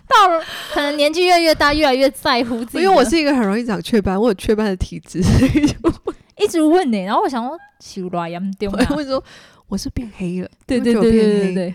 [0.06, 2.84] 到了，可能年纪越来越大，越来越在乎自己。
[2.84, 5.76] 因为我是一个很容易长雀斑，我有雀斑的体质，所以就
[6.38, 7.04] 一直问呢、欸。
[7.04, 8.78] 然后我想说，奇怪，严重吗？
[8.90, 9.22] 我会说
[9.68, 11.74] 我是变黑了，对对对对对，对，对。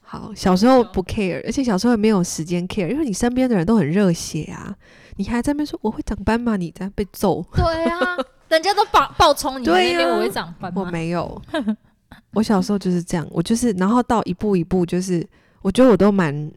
[0.00, 4.74] 好，小时候不 care，而且小时候也没有时间 care，因为你身边的人都很热血啊。
[5.16, 6.56] 你还在那边说我会长斑吗？
[6.56, 7.44] 你在被揍。
[7.52, 8.16] 对啊，
[8.48, 10.82] 人家都爆 爆冲你那边，我会长斑吗？
[10.82, 11.42] 我没有。
[12.32, 15.26] 我小时候就是这样，我就是，然后到一步一步，就是
[15.60, 16.50] 我觉得我都蛮。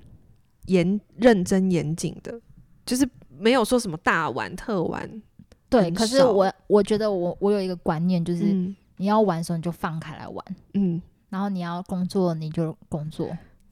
[0.72, 2.40] 严认真严谨的，
[2.86, 3.08] 就是
[3.38, 5.22] 没有说什么大玩特玩。
[5.70, 13.30] 对，可是我我觉得我我有一个观念，就是、嗯、你要玩的时候你就放开来玩，嗯，然后你要工作你就工作，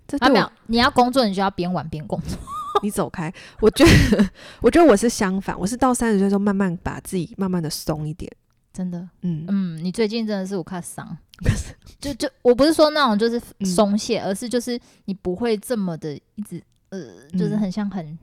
[0.07, 2.38] 这啊没有，你要工作你就要边玩边工作。
[2.81, 4.29] 你走开，我觉得
[4.62, 8.31] 我觉得我是相反，我是到三十岁之后慢慢把自己慢慢的松一点。
[8.71, 11.17] 真的，嗯嗯，你最近真的是我看伤，
[11.99, 16.63] 就就我不是说那种就是松懈，嗯、而是就是你不会这么的一直。
[16.89, 18.19] 呃，就是很像很、嗯、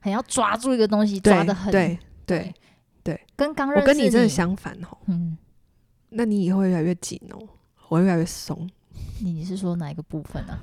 [0.00, 2.54] 很要抓住一个东西，抓的很对对
[3.02, 4.96] 对，跟刚认识我跟你真的相反哦。
[5.06, 5.36] 嗯，
[6.10, 7.38] 那你以后越来越紧哦，
[7.88, 8.68] 我会越来越松。
[9.20, 10.58] 你是说哪一个部分呢？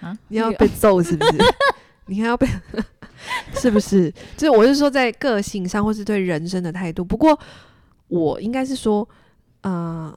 [0.00, 1.38] 啊，啊你要被揍是不是？
[2.06, 2.46] 你还要被
[3.54, 4.10] 是不是？
[4.36, 7.04] 就是我是说在个性上，或是对人生的态度。
[7.04, 7.38] 不过
[8.08, 9.08] 我应该是说，
[9.60, 10.16] 呃，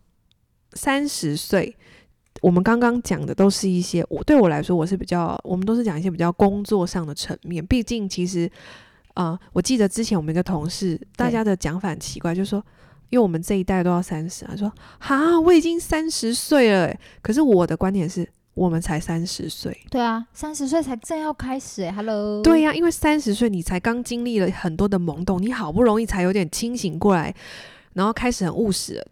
[0.73, 1.77] 三十岁。
[2.45, 7.65] 我们刚刚讲的都是一些我对我来说，我是比较，我们都是讲一些比较工作上的层面。
[7.65, 8.47] 毕竟，其实，
[9.15, 12.63] 啊、呃，我记得之前我们一个同事，大家的讲法很奇怪，就是说，
[13.09, 19.75] 因为我们这一代都要三十，啊说，哈，我已经三十岁了，诶，可是我的观点是，我们才三十岁。
[19.89, 22.43] 对啊，三十岁才正要开始，诶，Hello。
[22.43, 27.33] 对呀、啊，因为三十岁你才刚经历了很多的懵懂，你好不容易才有点清醒过来，
[27.93, 29.03] 然后开始很务实。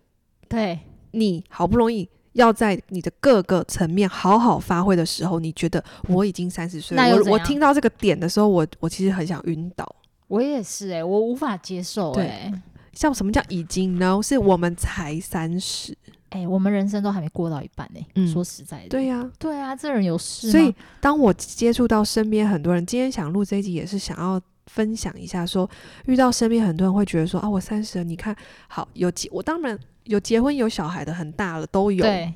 [0.48, 2.08] 对，你好不容易。
[2.34, 7.16] 要在你的各个层面好好发挥的时候，你觉得我已经三十岁了？
[7.24, 9.96] 我我听到这个点的时候，我我其实很想晕倒。
[10.28, 12.62] 我也是哎、欸，我无法接受哎、欸。
[12.94, 14.20] 像什么叫已经呢？
[14.24, 15.96] 是我们才三十
[16.30, 18.08] 哎，我们人生都还没过到一半呢、欸。
[18.16, 20.50] 嗯，说实在的，对呀、啊，对啊，这人有事。
[20.52, 25.72] 所以当我接触到身边很多人，今天想录这一集也是想要分享一下说，说
[26.06, 28.36] 遇到身边很多人会觉得说啊，我三十了，你看
[28.68, 29.78] 好有几我当然。
[30.06, 32.34] 有结婚有小孩的很大了都有，对，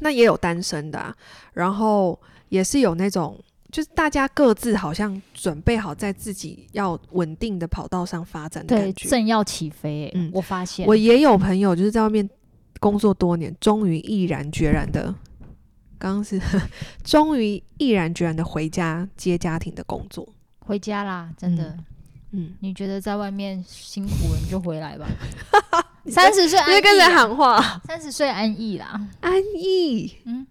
[0.00, 1.14] 那也有单身的啊，
[1.54, 3.38] 然后也是有那种，
[3.70, 10.12] 就是大家各自好像准备好在自己要稳定的跑道上发展的感觉，正要起飞欸。
[10.14, 12.28] 嗯，我发现我也有朋友就是在外面
[12.78, 15.14] 工作多年，终于毅然决然的，
[15.98, 16.40] 刚刚是
[17.04, 20.28] 终于毅然决然的回家接家庭的工作，
[20.60, 21.68] 回家啦，真的。
[21.70, 21.84] 嗯
[22.32, 25.04] 嗯，你觉得在外面辛苦了，你就回来吧。
[26.14, 27.80] 三十岁，你在跟谁喊话？
[27.86, 30.12] 三十岁安逸啦，安逸。
[30.24, 30.46] 嗯，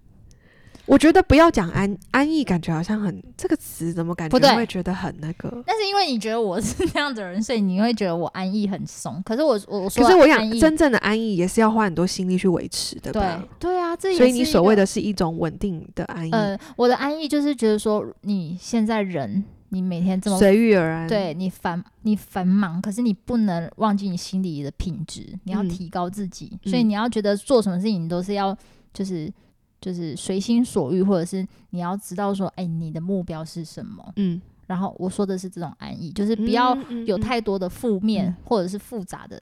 [0.86, 5.64] 我觉得不要讲安安逸，感觉好像很这个词，怎么感觉会觉得很那个？
[5.66, 9.22] 但是因为你觉得我是那样子的人，所以你会觉得我安逸很松。
[9.24, 13.22] 可是我我我说，可是我想真正的安逸也是要花很多心力去维持的，对
[13.60, 16.32] 对啊，这所以你所谓的是一种稳定的安逸。
[16.32, 19.43] 呃，我的安逸就是觉得说你现在人。
[19.70, 28.55] 你每天这么随遇而安，对你繁你繁忙，可是你不能忘记你心里的品质，你要提高自己，嗯、所以你要觉得做什么事情你都是要
[28.93, 29.32] 就是
[29.80, 34.13] 就是随心所欲，或者是你要知道说，哎、欸，你的目标是什么？
[34.17, 39.41] 嗯，然后我说的是这种安逸，就是不要有太多的负面或者是复杂的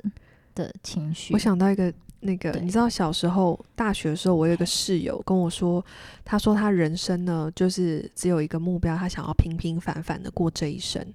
[0.54, 1.34] 的情绪。
[1.34, 5.84] 我想到一个那个，你知道小时候大学的时候，我有一个室友跟我说，
[6.26, 11.06] 他说他人生呢，就是只有一个目标，他想要平平凡凡的过这一生。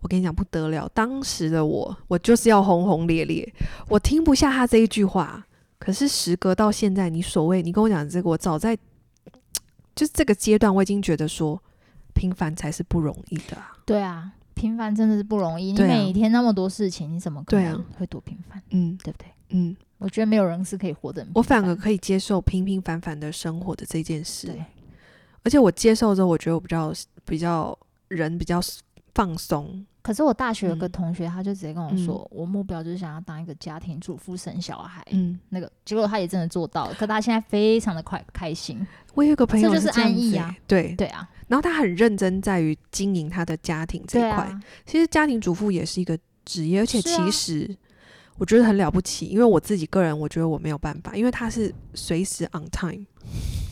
[0.00, 3.50] 我跟你讲不得了，当时的我，我就是要轰轰烈烈，
[3.88, 5.44] 我听不下他这一句话。
[5.78, 8.76] 可是时隔到现在，你所谓你跟我讲这个，我早在
[9.94, 11.60] 就是这个阶段，我已经觉得说。
[12.16, 13.76] 平凡才是不容易的啊！
[13.84, 15.72] 对啊，平凡真的是不容易。
[15.72, 18.62] 你每天那么多事情，你怎么可能会多平凡？
[18.70, 19.26] 嗯，对不对？
[19.56, 21.26] 嗯，我觉得没有人是可以活得。
[21.34, 24.48] 我反而可以接受平平凡凡的生活的这件事。
[24.48, 24.64] 对，
[25.44, 26.92] 而且我接受之后，我觉得我比较
[27.24, 27.78] 比较
[28.08, 28.60] 人比较
[29.14, 29.86] 放松。
[30.02, 35.02] 可是我大学有个同学，他就直接跟我说，嗯、我目标就是想要当一个家庭主妇，生小孩。
[35.12, 38.86] 嗯，那个结果他也真的做到了，可他现在非常的快开心。
[39.14, 41.26] 我有个朋友就是安逸啊，对对啊。
[41.48, 44.44] 然后他很认真在于经营他的家庭这一块。
[44.44, 47.74] 啊、其实家庭主妇也是一个职业，而且其实
[48.38, 53.04] 我觉得很了不起，因为我自己个人我觉得我没有办法，因为他是随时 on time，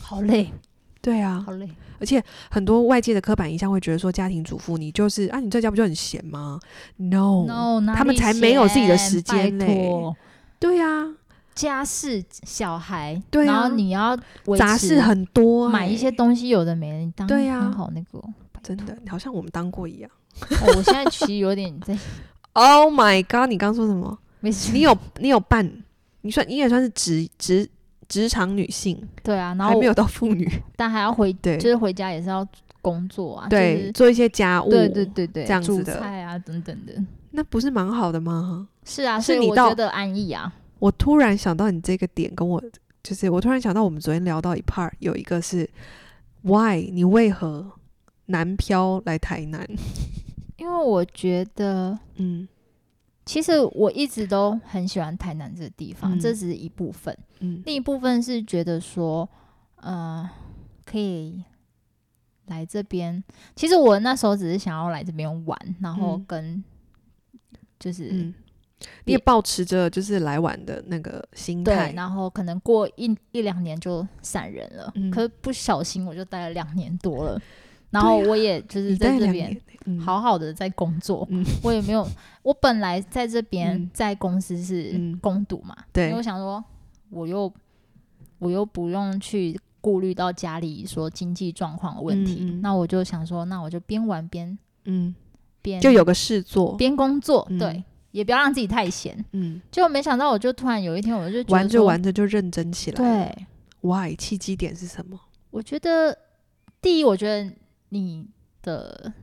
[0.01, 0.51] 好累。
[1.01, 1.69] 对啊，好累。
[1.99, 6.59] 而且很多外界的刻板印象会觉得说，家庭主妇你就是啊，你在家不就很闲吗
[6.95, 9.91] ？No，No，他们才没有自己的时间嘞。
[10.59, 11.13] 对啊，
[11.53, 14.17] 家事、小孩，对啊，然后你要
[14.57, 18.23] 杂事很多，买一些东西有的没的，你当对呀，好那个，
[18.61, 20.09] 真的，好像我们当过一样。
[20.49, 21.97] 我现在其实有点在。
[22.53, 23.49] Oh my god！
[23.49, 24.17] 你刚说什么？
[24.43, 25.67] 没事，你有你有伴？
[26.21, 27.67] 你算你也算是职职。
[28.09, 32.45] 职场女性，对啊，然后还没有到妇女，但还要回，对，就是回家也是要
[32.79, 36.93] 工作啊，对，就是、做一些家务，对对对对，这样子的煮菜啊等等的，
[37.31, 38.67] 那不是蛮好的吗？
[38.83, 40.53] 是啊，是你觉得安逸啊。
[40.77, 42.61] 我突然想到你这个点，跟我
[43.01, 45.67] 就是我突然想到，我们昨天聊到一 part，有一个是
[46.43, 47.65] why 你为何
[48.27, 49.65] 南漂来台南？
[50.57, 52.47] 因为我觉得，嗯。
[53.25, 57.17] 其实我一直都很喜欢台南这个地方，嗯、这只是一部分。
[57.39, 59.27] 嗯、另一部分是觉得说，
[59.77, 60.29] 呃，
[60.85, 61.43] 可以
[62.47, 63.23] 来这边。
[63.55, 66.61] 其实我那时候只是想要来这边玩，然后跟
[67.79, 68.33] 就是、嗯、
[69.05, 74.91] 你也保持着就是来玩的那个心态，对，然后可能过一一两年就散人了。
[74.95, 77.41] 嗯、可是不小心我就待了两年多了。
[77.93, 79.55] 然后我也就是在这边
[79.99, 82.05] 好好的在工作，嗯、我也没有，
[82.41, 86.61] 我本来在这边在公司是攻读嘛，对、嗯，因为我想说
[87.09, 87.53] 我又
[88.39, 95.15] 我又不用去顾虑到家里说经济状况的问题，那我就想说，那我就边玩边嗯。
[95.61, 97.81] 边就有个事做，边工作，嗯、对，
[98.11, 103.47] 也不要让自己太闲，嗯，就没想到我就突然有一天我就玩着玩着就认真起来，对
[103.79, 104.13] ，Why？
[104.13, 105.17] 契机点是什么？
[105.51, 106.17] 我觉得
[106.81, 107.49] 第一，我觉得。
[107.93, 108.25] 你
[108.61, 109.13] 的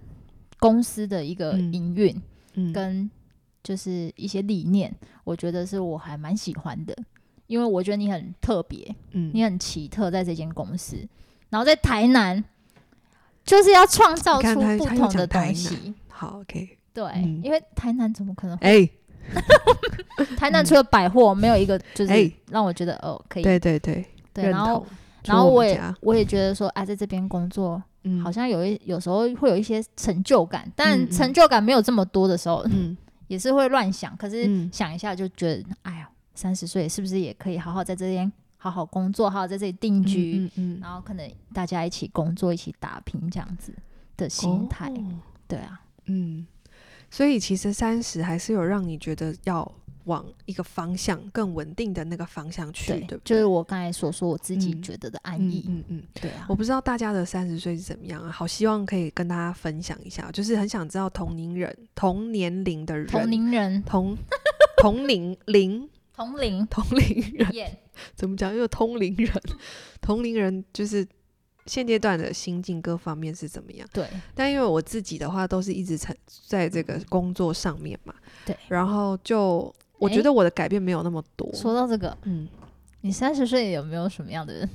[0.58, 2.14] 公司的一个营运，
[2.54, 3.10] 嗯，跟
[3.62, 6.96] 就是一些理念，嗯，我觉得是我还蛮喜欢的，
[7.46, 10.96] 因为我觉得你很特别，嗯，你很奇特，在这间公司，
[11.48, 12.42] 然后在台南，
[13.44, 15.94] 就是要创造出不同的东西。
[16.08, 18.56] 好，OK，对，嗯，因为台南怎么可能？
[18.58, 18.90] 哎，欸，
[20.36, 24.86] 台南除了百货，没有一个就是让我觉得哦，可以，对对对，对，然后
[25.24, 27.82] 然后我也我也觉得说，啊，在这边工作。
[28.02, 32.96] 嗯，好像有一有时候会有一些成就感，但成就感没有这么多的时候，嗯，
[33.28, 34.16] 也是会乱想。
[34.16, 43.74] 可是想一下就觉得，嗯、哎呀，三十岁是不是也可以好好在这边好好工作，好好在这里定居，嗯，然后可能大家一起工作，一起打拼这样子
[44.16, 46.46] 的心态，哦、对啊，嗯，
[47.10, 49.70] 所以其实三十还是有让你觉得要。
[50.10, 55.64] 往一个方向更稳定的那个方向去，对，对对，就是我刚才所说我自己觉得的安逸。
[55.68, 56.46] 嗯嗯，嗯，嗯，对啊。
[56.48, 64.16] 我不知道大家的三十岁是怎么样啊，好希望可以跟大家分享一下，就是很想知道同龄人、同年龄的人、同龄人、同
[64.78, 67.70] 同龄龄、同龄同龄人，Yeah.
[68.16, 68.52] 怎么讲？
[68.52, 69.32] 因为同龄人，
[70.02, 71.06] 同龄人就是
[71.66, 73.86] 现阶段的心境各方面是怎么样？
[73.92, 74.06] 对。
[74.34, 79.72] 但因为我自己的话，都是一直在在这个工作上面嘛，对，然后就。
[80.00, 81.48] 我觉得我的改变没有那么多。
[81.54, 82.48] 说到这个，嗯，
[83.02, 84.68] 你三十岁有没有什么样的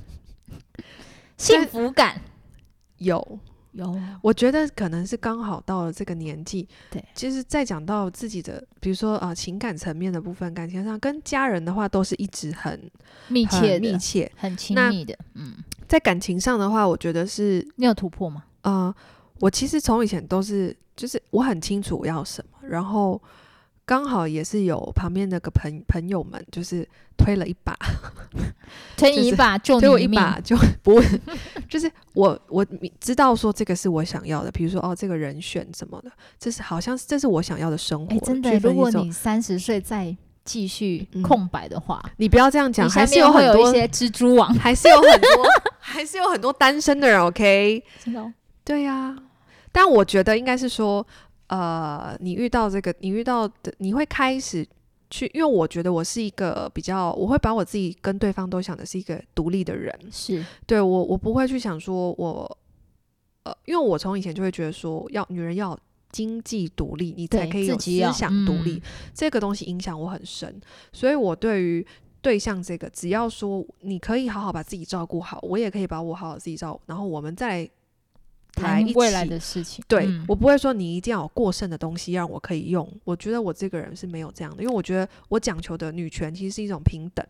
[1.36, 2.20] 幸福感？
[2.98, 3.38] 有
[3.72, 6.66] 有， 我觉得可能是刚好到了这个年纪。
[6.90, 12.90] 对，其实再讲到自己的，比如说啊，情感层面的部分，感情上跟家人的话，都是一直很
[13.28, 15.18] 密切、密切、很亲密的。
[15.34, 15.54] 嗯，
[15.86, 18.44] 在感情上的话，我觉得是你有突破吗？
[18.62, 18.94] 啊，
[19.40, 23.20] 我其实从以前都是，就是我很清楚我要什么，然后。
[23.86, 27.72] 刚好也是有旁边那个朋朋友们，就是推了一把，
[28.98, 31.04] 推你一把，就推我一把，就 不会，
[31.68, 32.66] 就是我我
[32.98, 38.12] 知道说这个是我想要的，比如说哦，这个人选什么的，这是好像是这是我想要的生活。
[38.12, 40.14] 欸、真的，如果你三十岁再
[40.44, 45.46] 继续空白的话，嗯、你不要这样讲，还是有很多一些蜘蛛网， 还是有很多，
[45.78, 47.20] 还是有很多单身的人。
[47.20, 48.32] OK，真的、哦，
[48.64, 49.16] 对呀、啊，
[49.70, 51.06] 但我觉得应该是说。
[51.48, 54.66] 呃，你遇到这个，你遇到的，你会开始
[55.10, 60.44] 去，因为我觉得我是一个比较，我会把我自己跟对方都想的是一个独立的人，是。
[60.66, 62.58] 对我，我不会去想说我，
[63.44, 65.78] 呃，因为我从以前就会觉得说，要女人要
[66.10, 68.82] 经济独立，你才可以有思想独立，嗯、
[69.14, 70.60] 这个东西影响我很深，
[70.92, 71.86] 所以我对于
[72.20, 77.70] 对象这个，只要说你可以好好把自己照顾好，我也可以把我好好自己照顾，然后我们再。
[78.56, 82.90] 谈未来的事情，对、嗯、我不会说你一定要有过剩的东西让我可以用。
[83.04, 87.24] 我觉得我这个人是没有这样的，因为我觉得我讲求的女权其实是一种平等。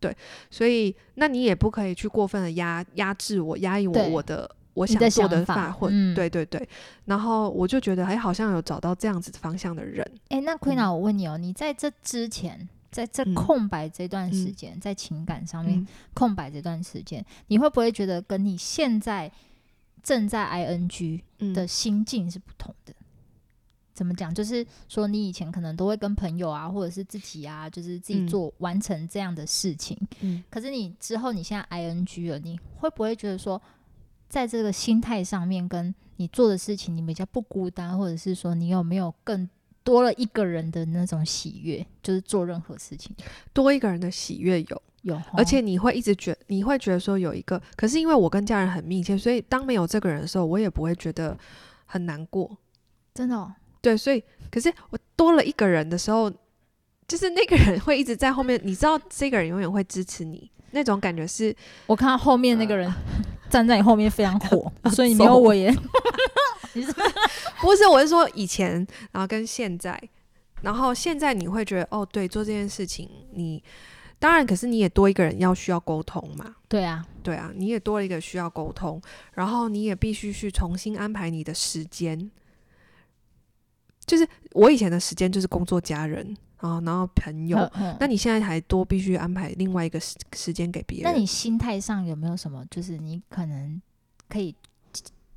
[0.00, 0.14] 对，
[0.50, 6.66] 所以那你也不可以去过分的压压制我、压抑我我的我想做的法或对对对。
[7.04, 10.06] 然后我就觉得，哎，好像有找到这样子方向的人。
[10.28, 19.30] 哎，那 Queena，我问你哦，你在这之前，在这空白这段时间，嗯、在情感上面、嗯、空白这段时间，你会不会觉得跟你现在？
[20.04, 21.22] 正在 ing
[21.54, 23.04] 的心境是不同的，嗯、
[23.94, 24.32] 怎么讲？
[24.32, 29.98] 就是说，你以前可能都会跟朋友啊，或者是自己啊，就是自己做、嗯、完成这样的事情。
[30.20, 33.60] 嗯，可是你之后你现在 ing 了，你会不会觉得说，
[34.28, 39.48] 在这个心态上面，跟你做的事情，你比较不孤单，或者是说，你有没有更
[39.82, 41.84] 多了一个人的那种喜悦？
[42.02, 43.16] 就是做任何事情，
[43.54, 44.82] 多一个人的喜悦有。
[45.04, 51.36] 有，而且你会一直觉，你会觉得说有一个，可是因为我跟家人很密切，所以当没有这个人的时候，我也不会觉得
[51.84, 52.56] 很难过。
[53.12, 53.52] 真的哦？
[53.82, 56.32] 对，所以可是我多了一个人的时候，
[57.06, 61.54] 就是那个人会一直在后面，你知道这个人永远会支持你，那种感觉是。
[61.86, 62.90] 我看到后面那个人
[63.50, 65.70] 站在你后面非常火， 所以你没有我也。
[66.72, 66.90] 你是
[67.60, 67.86] 不是？
[67.86, 70.00] 我是说以前，然后跟现在，
[70.62, 73.62] 然后现在你会觉得哦，对，做这件事情你。
[74.18, 76.56] 当然，可是你也多一个人要需要沟通嘛。
[76.68, 79.00] 对啊，对啊，你也多了一个需要沟通，
[79.34, 82.30] 然后你也必须去重新安排你的时间。
[84.06, 87.70] 就是我以前的时间就是工作、家人啊，然后朋友。
[87.98, 91.12] 那你现在还多必须安排另外一个时时间给别人。
[91.12, 92.64] 那你心态上有没有什么？
[92.70, 93.80] 就是你可能
[94.28, 94.54] 可以，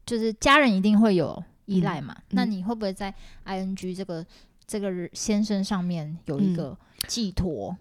[0.05, 2.15] 就是家人一定会有依赖嘛。
[2.17, 3.13] 嗯，那你会不会在
[3.45, 4.25] ing 这个
[4.65, 7.69] 这个先生上面有一个寄托？
[7.71, 7.78] 嗯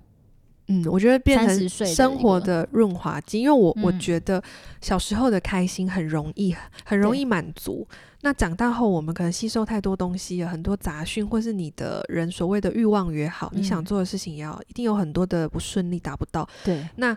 [0.69, 4.43] 嗯，我觉得变成生活的润滑剂，因为我、嗯、我觉得
[4.81, 6.55] 小时候的开心很容易，
[6.85, 7.87] 很容易满足。
[8.23, 16.49] 那长大后，我们可能吸收太多东西了，很多杂讯，或是你的人所谓的欲望也好，嗯、你想做的事情也好，一定有很多的不顺利达不到。
[16.65, 17.17] 对，那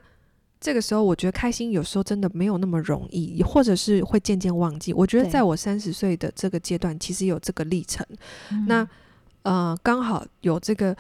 [0.60, 4.94] 这个时候，我觉得开心有时候真的没有那么容易，或者是会渐渐忘记。
[4.94, 8.06] 我觉得在我三十岁的这个阶段，其实有这个历程。
[8.68, 8.88] 那
[9.42, 10.96] 呃，刚好有这个。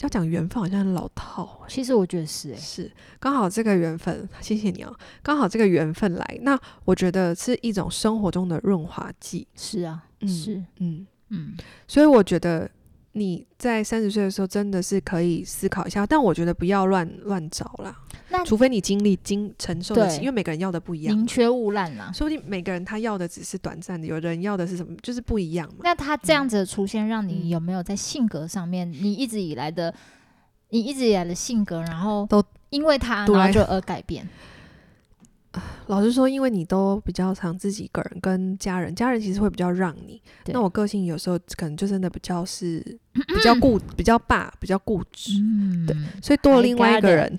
[0.00, 9.46] 要讲缘分好像很老套，欸，其实我觉得是，欸，是刚好这个缘分，谢谢你哦，刚好这个缘分来，那我觉得是一种生活中的润滑剂。
[9.56, 12.70] 是啊，嗯，是，嗯嗯，嗯，所以我觉得
[13.12, 17.96] 你在三十岁的时候真的是可以思考一下，但我觉得不要乱乱找啦。
[18.30, 22.10] 那除非你经历经承受得起，因为每个人要的不一样，宁缺毋滥啦。
[22.12, 25.76] 说不定每个人他要的只是短暂的，有人要的是什么，就是不一样嘛。
[25.82, 29.94] 那他这样子的出现，让你有没有在性格上面，嗯、你一直以来的，
[30.70, 34.28] 你一直以来的性格，然后都因为他然后就而改变？
[35.86, 40.20] 老实说，因为你都比较常自己一个人跟家人，家人其实会比较让你。
[40.46, 42.80] 那我个性有时候可能就真的比较是
[43.12, 45.32] 比较固、比较霸、比较固执。
[45.40, 47.38] 嗯，对，所以多了另外一个人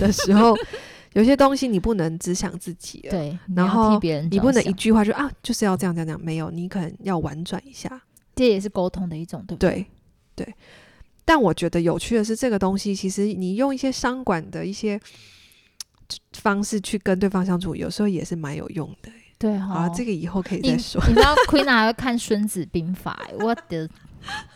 [0.00, 0.56] 的时候，
[1.14, 3.10] 有些东西你不能只想自己了。
[3.10, 3.98] 对，然后
[4.30, 6.20] 你不能一句话就啊，就是要这样这样这样。
[6.22, 8.02] 没有，你可能要婉转一下。
[8.34, 9.86] 这也是沟通的一种，对不对？
[10.34, 10.54] 对，对。
[11.24, 15.00] 但我觉得有趣的是，这个东西其实你用一些商管的一些。
[16.32, 19.10] 方式去跟对方相处，有时候也是蛮有用的。
[19.38, 20.98] 对，好，这个以后可以再说。
[21.02, 23.28] 你，你知道 Queena 还会看《孙子兵法》？
[23.44, 23.86] 我的，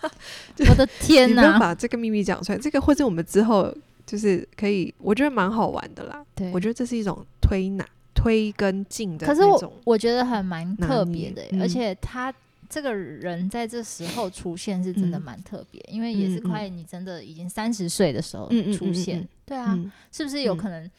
[0.70, 1.58] 我的天哪！
[1.58, 3.70] 把这个秘密讲出来，这个或者我们之后
[4.06, 6.24] 就是可以，我觉得蛮好玩的啦。
[6.34, 9.26] 对，我觉得这是一种推拿、推跟进的。
[9.26, 12.32] 可是我我觉得很蛮特别的，嗯、而且他
[12.70, 18.48] 这个人在这时候出现是真的蛮特别，嗯、因为也是快你真的已经三十岁的时候
[18.78, 19.28] 出现。
[19.44, 20.90] 对啊，嗯、是不是有可能？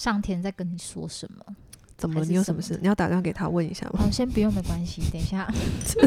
[0.00, 1.44] 上天在跟你说什么？
[1.94, 2.24] 怎么？
[2.24, 2.78] 你有什么事？
[2.80, 4.00] 你要打电话给他问一下吗？
[4.02, 5.02] 哦，先不用，没关系。
[5.12, 5.46] 等一下，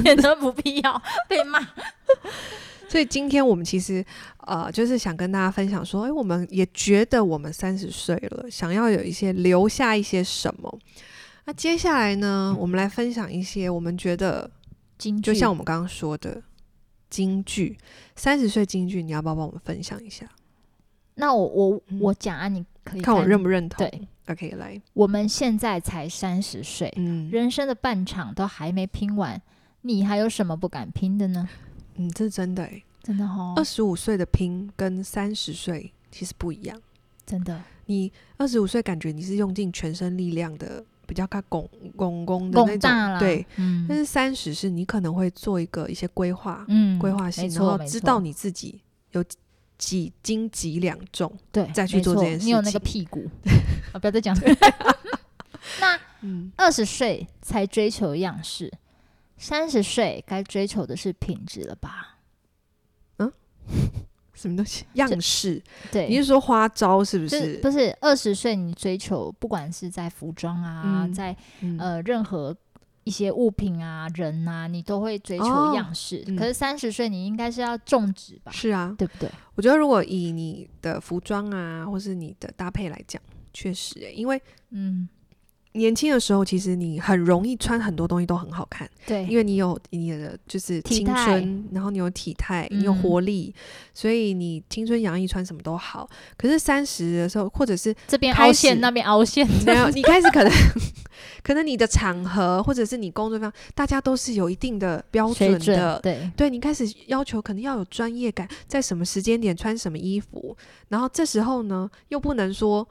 [0.04, 1.60] 免得不必要被骂。
[2.89, 4.04] 所以今天我们其实
[4.48, 10.80] 呃，就是想跟大家分享说，哎，我们也觉得我们三十岁了，想要有一些留下一些什么。
[11.46, 14.50] 那接下来呢，我们来分享一些我们觉得
[14.98, 16.41] 金句，就像我们刚刚说的
[17.12, 17.78] 京剧，
[18.16, 20.26] 三十岁京剧，你要不要帮我们分享一下？
[21.14, 23.88] 那我我我讲啊，你可以看，我认不认同？
[23.88, 29.42] 对，OK，来，我们现在才三十岁，嗯，人生的半场都还没拼完，
[29.82, 31.48] 你还有什么不敢拼的呢？
[31.96, 33.54] 嗯，这是真的哎，真的哦。
[33.56, 36.82] 二十五岁的拼跟三十岁其实不一样，
[37.26, 37.62] 真的。
[37.86, 43.86] 你二十五岁感觉你是用尽全身力量的，比较靠拱拱拱的那种，对，嗯。
[43.88, 48.82] 但是三十是你可能会做一个一些规划，嗯，规划性，然后知道你自己
[49.12, 49.24] 有。
[49.84, 52.48] 几斤几两重，对，再去做这件事情。
[52.48, 53.30] 你有那个屁股，
[53.92, 54.34] 啊，不要再讲。
[55.82, 56.00] 那
[56.56, 58.72] 二十岁才追求样式，
[59.38, 62.20] 三十岁该追求的是品质了吧？
[63.18, 63.30] 嗯，
[64.34, 64.86] 什么东西？
[64.94, 65.62] 样式？
[65.92, 67.58] 对，你是说花招是不是？
[67.58, 71.36] 不是，二十岁你追求，不管是在服装啊，嗯、在
[71.78, 72.56] 呃任何。
[73.04, 76.18] 一些物品啊，人啊，你都会追求样式。
[76.18, 78.51] 哦嗯、可是三十岁，你应该是要种植吧？
[78.51, 79.30] 是啊，对不对？
[79.56, 83.22] 我觉得如果以你的服装啊，或是你的搭配来讲，
[83.54, 85.08] 确实、欸，因为嗯。
[85.74, 93.53] 年轻的时候，其实你很容易穿很多东西都很好看，对，因为你有你的就是青春，然后你有体态，你有活力，
[93.93, 96.07] 所以你青春洋溢，穿什么都好。
[96.38, 100.51] 可是三十的时候，或者是这边凹陷，那边凹陷， 没有，你开始可能
[101.41, 110.55] 可能你的场合或者是你工作上，大家都是有一定的标准的，对，对你开始要求可能要有专业感，在什么时间点穿什么衣服，
[110.89, 112.88] 然后这时候呢，又不能说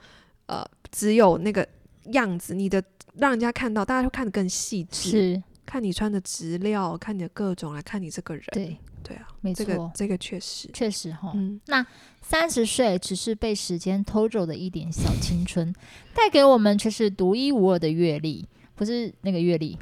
[0.46, 1.64] 呃只有那个。
[2.06, 2.82] 样子，你的
[3.14, 8.44] 让人家看到，大家会看得更细致，是看你穿的质料，看你的各种，来看你这个人。
[8.52, 11.32] 对对啊，没错，这个这个确实确实哈。
[11.34, 11.84] 嗯，那
[12.20, 15.72] 三十岁只是被时间偷走的一点小青春，
[16.14, 19.78] 带给我们却是独一无二的阅历，不是那个阅历。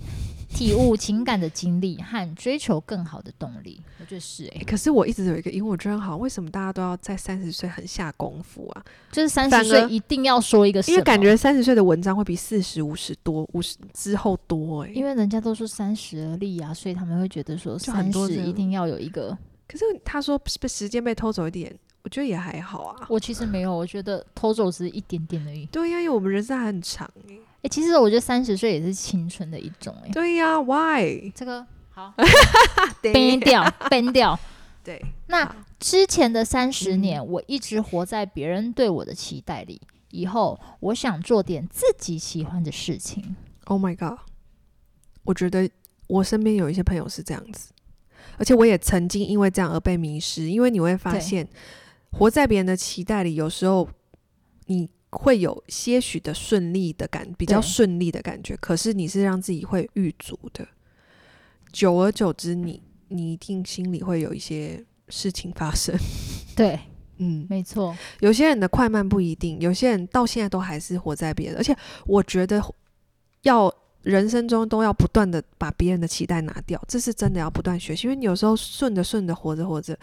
[0.52, 4.64] 体悟情感的经历和追求更好的动力，我觉得是哎、欸。
[4.64, 8.84] 可是我一直有一个疑问，我觉得好，为什么大家都要在三十岁很下功夫啊？
[9.10, 14.94] 就是三十岁一定要说一个因为感觉三十岁的文章会比四十五十多，五十之后多哎、欸。
[14.94, 19.36] 因为人家都说三十而立啊，所以他们会觉得说三十一定要有一个。
[19.68, 21.72] 可是他说被时间被偷走一点，
[22.02, 23.06] 我觉得也还好啊。
[23.08, 25.66] 我其实没有，我觉得偷走只是一点点而已。
[25.66, 27.34] 对呀、啊，因为我们人生还很长哎、欸。
[27.34, 30.12] 哎、欸，其实我觉得三十岁也是青春的一种哎、欸。
[30.12, 31.30] 对呀、啊，Why？
[31.34, 32.14] 这个 好
[33.02, 34.38] ，ban 掉，ban 掉。
[34.82, 39.80] 对，那之前的三十年，我一直活在别人对我的期待里。
[40.10, 43.36] 以后我想做点自己喜欢的事情。
[43.66, 44.18] Oh my god！
[45.22, 45.70] 我觉得
[46.08, 47.72] 我身边有一些朋友是这样子，
[48.38, 50.50] 而且我也曾经因为这样而被迷失。
[50.50, 51.46] 因为你会发现，
[52.12, 53.88] 活在别人的期待里，有时候
[54.66, 54.88] 你。
[55.12, 58.56] 会有些许的顺利的感，比较顺利的感觉。
[58.58, 60.64] 可是你是让自己会遇足的，
[61.72, 65.92] 久而久之你，你你一定心里会有一些事情发生。
[66.54, 66.78] 对，
[67.16, 67.92] 嗯，没错。
[68.20, 71.56] 有些人的快慢不一定，有些人到现在都还是活在别人。
[71.56, 72.62] 而且我觉得，
[73.42, 78.06] 要人生中都要不断的把别人的期待拿掉，这是真的要不断学习。
[78.06, 79.98] 因为你有时候顺着顺着活着活着，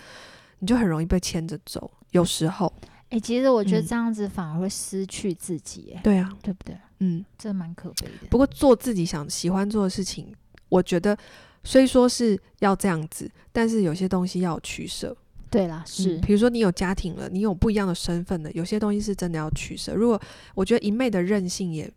[0.60, 1.90] 你就很容易被牵着走。
[2.12, 2.72] 有时候。
[3.10, 6.78] 哎、欸，其实我觉得这样子反而会失去自己，哎、嗯，对啊，对不对？
[7.00, 8.28] 嗯，这蛮可悲的。
[8.30, 10.34] 不过做自己想喜欢做的事情，
[10.68, 11.18] 我觉得
[11.64, 15.16] 虽说是要这样子，但是有些东西要有取舍。
[15.50, 19.94] 对啦，是，比如说你有家庭了，你有不一样的身份了，有些东西是真的要取舍。
[19.94, 20.22] 如果
[20.54, 21.90] 我觉得一昧的任性也，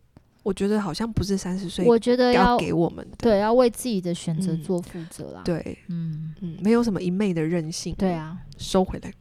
[0.43, 5.43] 我觉得好像不是三十岁，我觉得要给我们的，对，要为自己的选择做负责啦。
[5.43, 7.95] 嗯、对，嗯嗯，没有什么一昧的任性。
[7.99, 9.13] 对啊，收回来。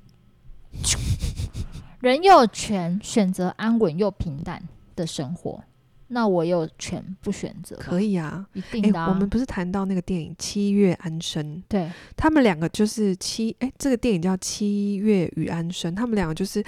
[2.00, 4.64] 人有权选择安稳又平淡
[4.96, 5.62] 的生活，
[6.08, 7.76] 那我有权不选择？
[7.76, 9.12] 可以啊，一定的、啊欸。
[9.12, 11.58] 我们不是谈到那个电影《七月安生》？
[11.68, 15.92] 对，他们两个就是七哎、欸，这个电影叫《七月与安生》。
[15.96, 16.64] 他们两个就是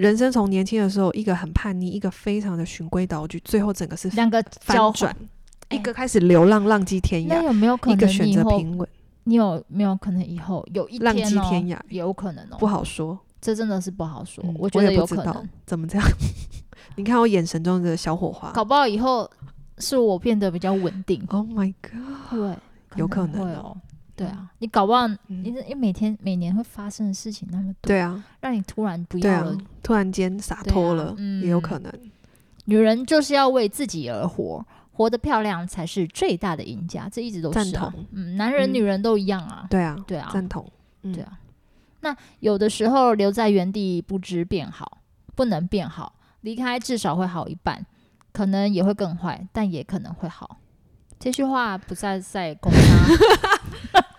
[0.00, 5.14] 人生从年轻的时候，一个很叛逆，一个非常的循规蹈矩，最后整个是两个翻转，
[5.68, 7.28] 一个开始流浪，浪迹天涯。
[7.28, 8.88] 那有没有可能一个选择平稳？
[9.24, 11.78] 你有没有可能以后有一天、哦、浪迹天涯？
[11.90, 13.18] 有可能哦，不好说。
[13.42, 15.48] 这真的是不好说，嗯、我觉得有可能。
[15.66, 16.08] 怎么这样？
[16.96, 19.30] 你看我眼神中的小火花，搞不好以后
[19.76, 21.22] 是我变得比较稳定。
[21.28, 22.30] Oh my god！
[22.30, 22.56] 对，
[22.96, 23.76] 有可能哦。
[24.20, 31.90] 对啊，你搞不好，你因为每天每年会发生的事情那么多，对啊，让你突然不要了，啊、突然间洒脱了，啊嗯、也有可能。
[32.66, 34.62] 女人就是要为自己而活，
[34.92, 37.08] 活得漂亮才是最大的赢家。
[37.10, 38.04] 这一直都是、啊、赞同。
[38.12, 39.66] 嗯，男人女人都一样啊。
[39.70, 40.70] 对啊，对啊，赞同。
[41.02, 41.38] 嗯、对啊。
[42.02, 44.98] 那有的时候留在原地不知变好，
[45.34, 46.12] 不能变好，
[46.42, 47.86] 离开至少会好一半，
[48.32, 50.58] 可能也会更坏，但也可能会好。
[51.18, 54.00] 这句话不再在攻他，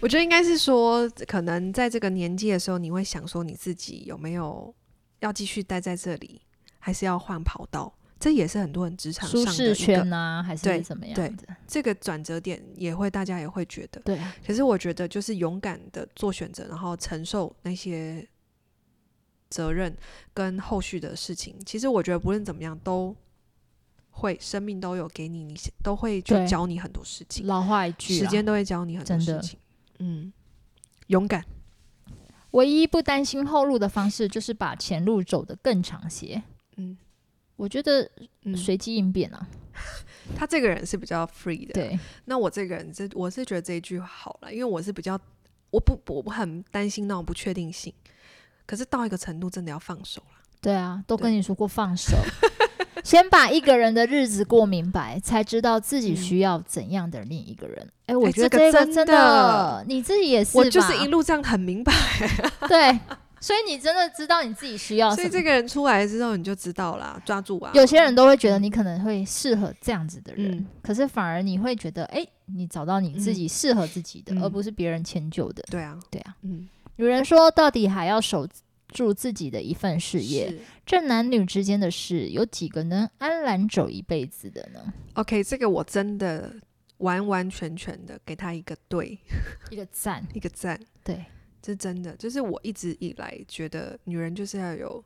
[0.00, 4.74] 我觉得应该是说，可能在这个年纪的时候，你会想说你自己有没有
[5.20, 6.40] 要继续待在这里，
[6.78, 7.92] 还是要换跑道？
[8.18, 11.56] 这也是很多人职场上的舒适圈啊，还是怎么样的？
[11.66, 14.00] 这个转折点也会大家也会觉得。
[14.00, 18.26] 对，可是我觉得就是勇敢的做选择，然后承受那些
[19.48, 19.96] 责任
[20.34, 21.56] 跟后续的事情。
[21.64, 23.14] 其实我觉得不论怎么样都。
[24.12, 27.46] 会，生命都有给你，你都会去教你很多事情。
[27.46, 29.58] 老话一句，时间都会教你很多事情。
[30.00, 30.32] 嗯，
[31.06, 31.44] 勇敢。
[32.50, 36.42] 唯一不担心后路的方式，就是把前路走得更长些。
[36.76, 36.98] 嗯，
[37.54, 38.10] 我觉得
[38.56, 39.48] 随机应变啊。
[40.36, 41.72] 他这个人是比较 free 的。
[41.72, 45.18] 对，那我这个人这，我是觉得这一句好了，因为我是比较，
[45.70, 47.92] 我不，我不很担心那种不确定性。
[48.66, 50.42] 可是到一个程度，真的要放手了。
[50.60, 52.16] 对啊，都跟你说过放手。
[53.04, 57.88] 先把一个人的日子过明白，才知道自己需要怎样的另一个人。
[58.06, 60.60] 哎、嗯，我觉得这个真的，真的你自己也是吧？
[60.60, 61.92] 我就是一路这样很明白。
[62.68, 62.98] 对，
[63.40, 65.16] 所以你真的知道你自己需要什么。
[65.16, 67.70] 所以这个人出来之后，你就知道了，抓住啊。
[67.74, 75.62] 有些人都会觉得你可能会适合这样子的人，嗯、可是反而你会觉得，哎，你找到你自己适合自己的，嗯、而不是别人迁就的。
[75.70, 76.34] 对啊，对啊。
[76.42, 78.46] 嗯，有人说，到底还要守
[78.92, 80.52] 住自己的一份事业，
[80.84, 86.54] 这男女之间的事，有几个能安然走一辈子的呢？OK，这个我真的
[86.98, 89.18] 完完全全的给他一个对，
[89.70, 90.78] 一个赞， 一个赞。
[91.02, 91.24] 对，
[91.62, 95.02] 这真的就是我一直以来觉得女人就是要有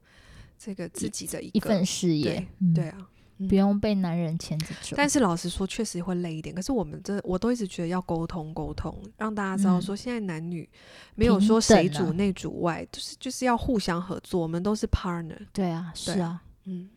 [0.59, 3.09] 这个自己的一份事业，对，嗯、对啊。
[3.49, 6.55] 不用被男人牵着走，但是老实说，确实会累一点。
[6.55, 10.69] 可是我们这，我都一直觉得要沟通沟通，让大家知道说，现在男女
[11.15, 15.39] 没有说谁主内主外，就是就是要互相合作，我们都是 partner。
[15.53, 16.89] 对啊，是啊，嗯，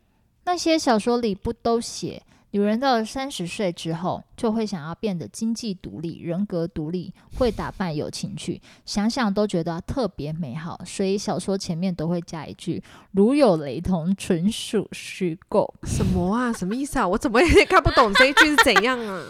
[0.46, 2.22] 那些小说里不都写？
[2.52, 10.80] 女人到了三十岁之后，就会想要变得经济独立、人格独立、会打扮、有情趣，想想都觉得特别美好。
[10.86, 12.82] 所以小说前面都会加一句
[13.12, 16.54] ：“如有雷同，纯属虚构。”什么啊？
[16.54, 17.08] 什么意思啊？
[17.08, 19.24] 我怎么也 看不懂这一句是怎样啊？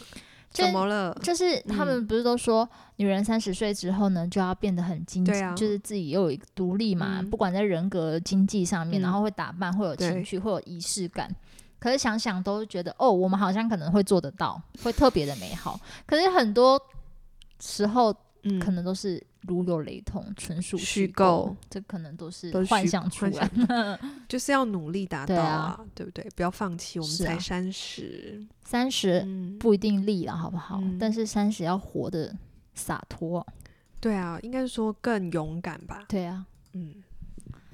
[0.49, 1.13] 怎么了？
[1.22, 11.30] 就是他们不是都说，女人三十岁之后呢，就要变得很经济，啊、就是自己又独立嘛，嗯、不管在人格、经济上面，嗯、然后会打扮，会有情趣，会有仪式感。
[11.80, 15.80] 可是想想都觉得哦，我们好像可能会做得到， 会特别的美好。
[16.05, 16.82] 可是很多
[17.59, 18.13] 时候，
[18.43, 21.55] 嗯，可能都是如有雷同，纯属虚构。
[21.69, 26.28] 这可能都是幻想出来的， 就是要努力达到啊，对不对？
[26.36, 29.25] 不要放弃，我们才三十，三十
[29.59, 30.80] 不一定立了，好不好？
[30.82, 32.34] 嗯，但是三十要活得
[32.73, 33.45] 洒脱。
[33.99, 36.05] 对啊，应该是说更勇敢吧。
[36.07, 36.95] 对啊，嗯。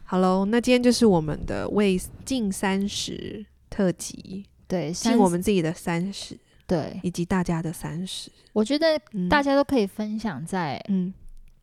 [0.06, 3.45] 好喽，那今天就是我们的为近三十。
[3.74, 11.11] 特辑对，是我们自己的三十，对，以及大家的三十，我觉得大家都可以分享在，嗯，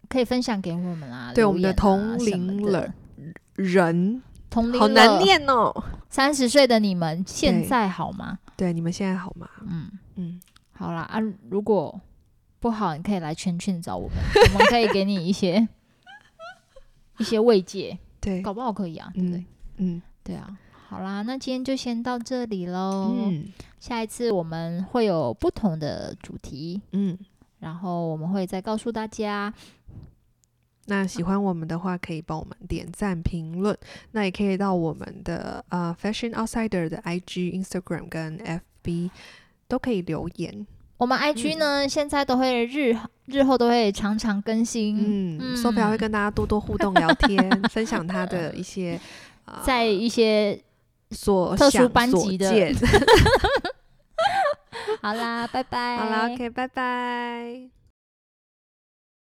[0.09, 2.93] 可以分享给我们啊，对，我们的同龄人，
[3.55, 5.73] 人，同龄好难念哦。
[6.09, 8.41] 三十岁的你们现在好吗？
[8.57, 9.49] 对，你们现在好吗？
[9.69, 10.41] 嗯嗯，
[10.73, 12.01] 好啦啊，如果
[12.59, 14.17] 不好，你可以来圈圈找我们，
[14.55, 15.69] 我们可以给你一些
[17.19, 19.45] 一些慰藉，对，搞不好可以啊，对不对？
[19.77, 20.59] 嗯，对啊。
[20.91, 23.15] 好啦，那今天就先到这里喽。
[23.17, 23.45] 嗯，
[23.79, 27.17] 下一次我们会有不同的主题，嗯，
[27.61, 29.55] 然后我们会再告诉大家。
[30.87, 33.79] 那喜欢我们的话，可以帮我们点赞、评论。
[34.11, 38.37] 那也可以到我们的呃 Fashion Outsider 的 IG、Instagram 跟
[38.83, 39.11] FB
[39.69, 40.67] 都可以留言。
[40.97, 45.39] 我们 IG 呢，嗯、现在都会日日后都会常常更新。
[45.39, 49.01] 嗯，Sophia 会跟大家多多互动、聊天，分享他的一些、
[49.47, 50.61] 呃、在一些。
[51.11, 52.75] 所特殊班级的，见
[55.03, 55.97] 好啦，拜拜。
[55.97, 57.80] 好啦，OK，拜拜。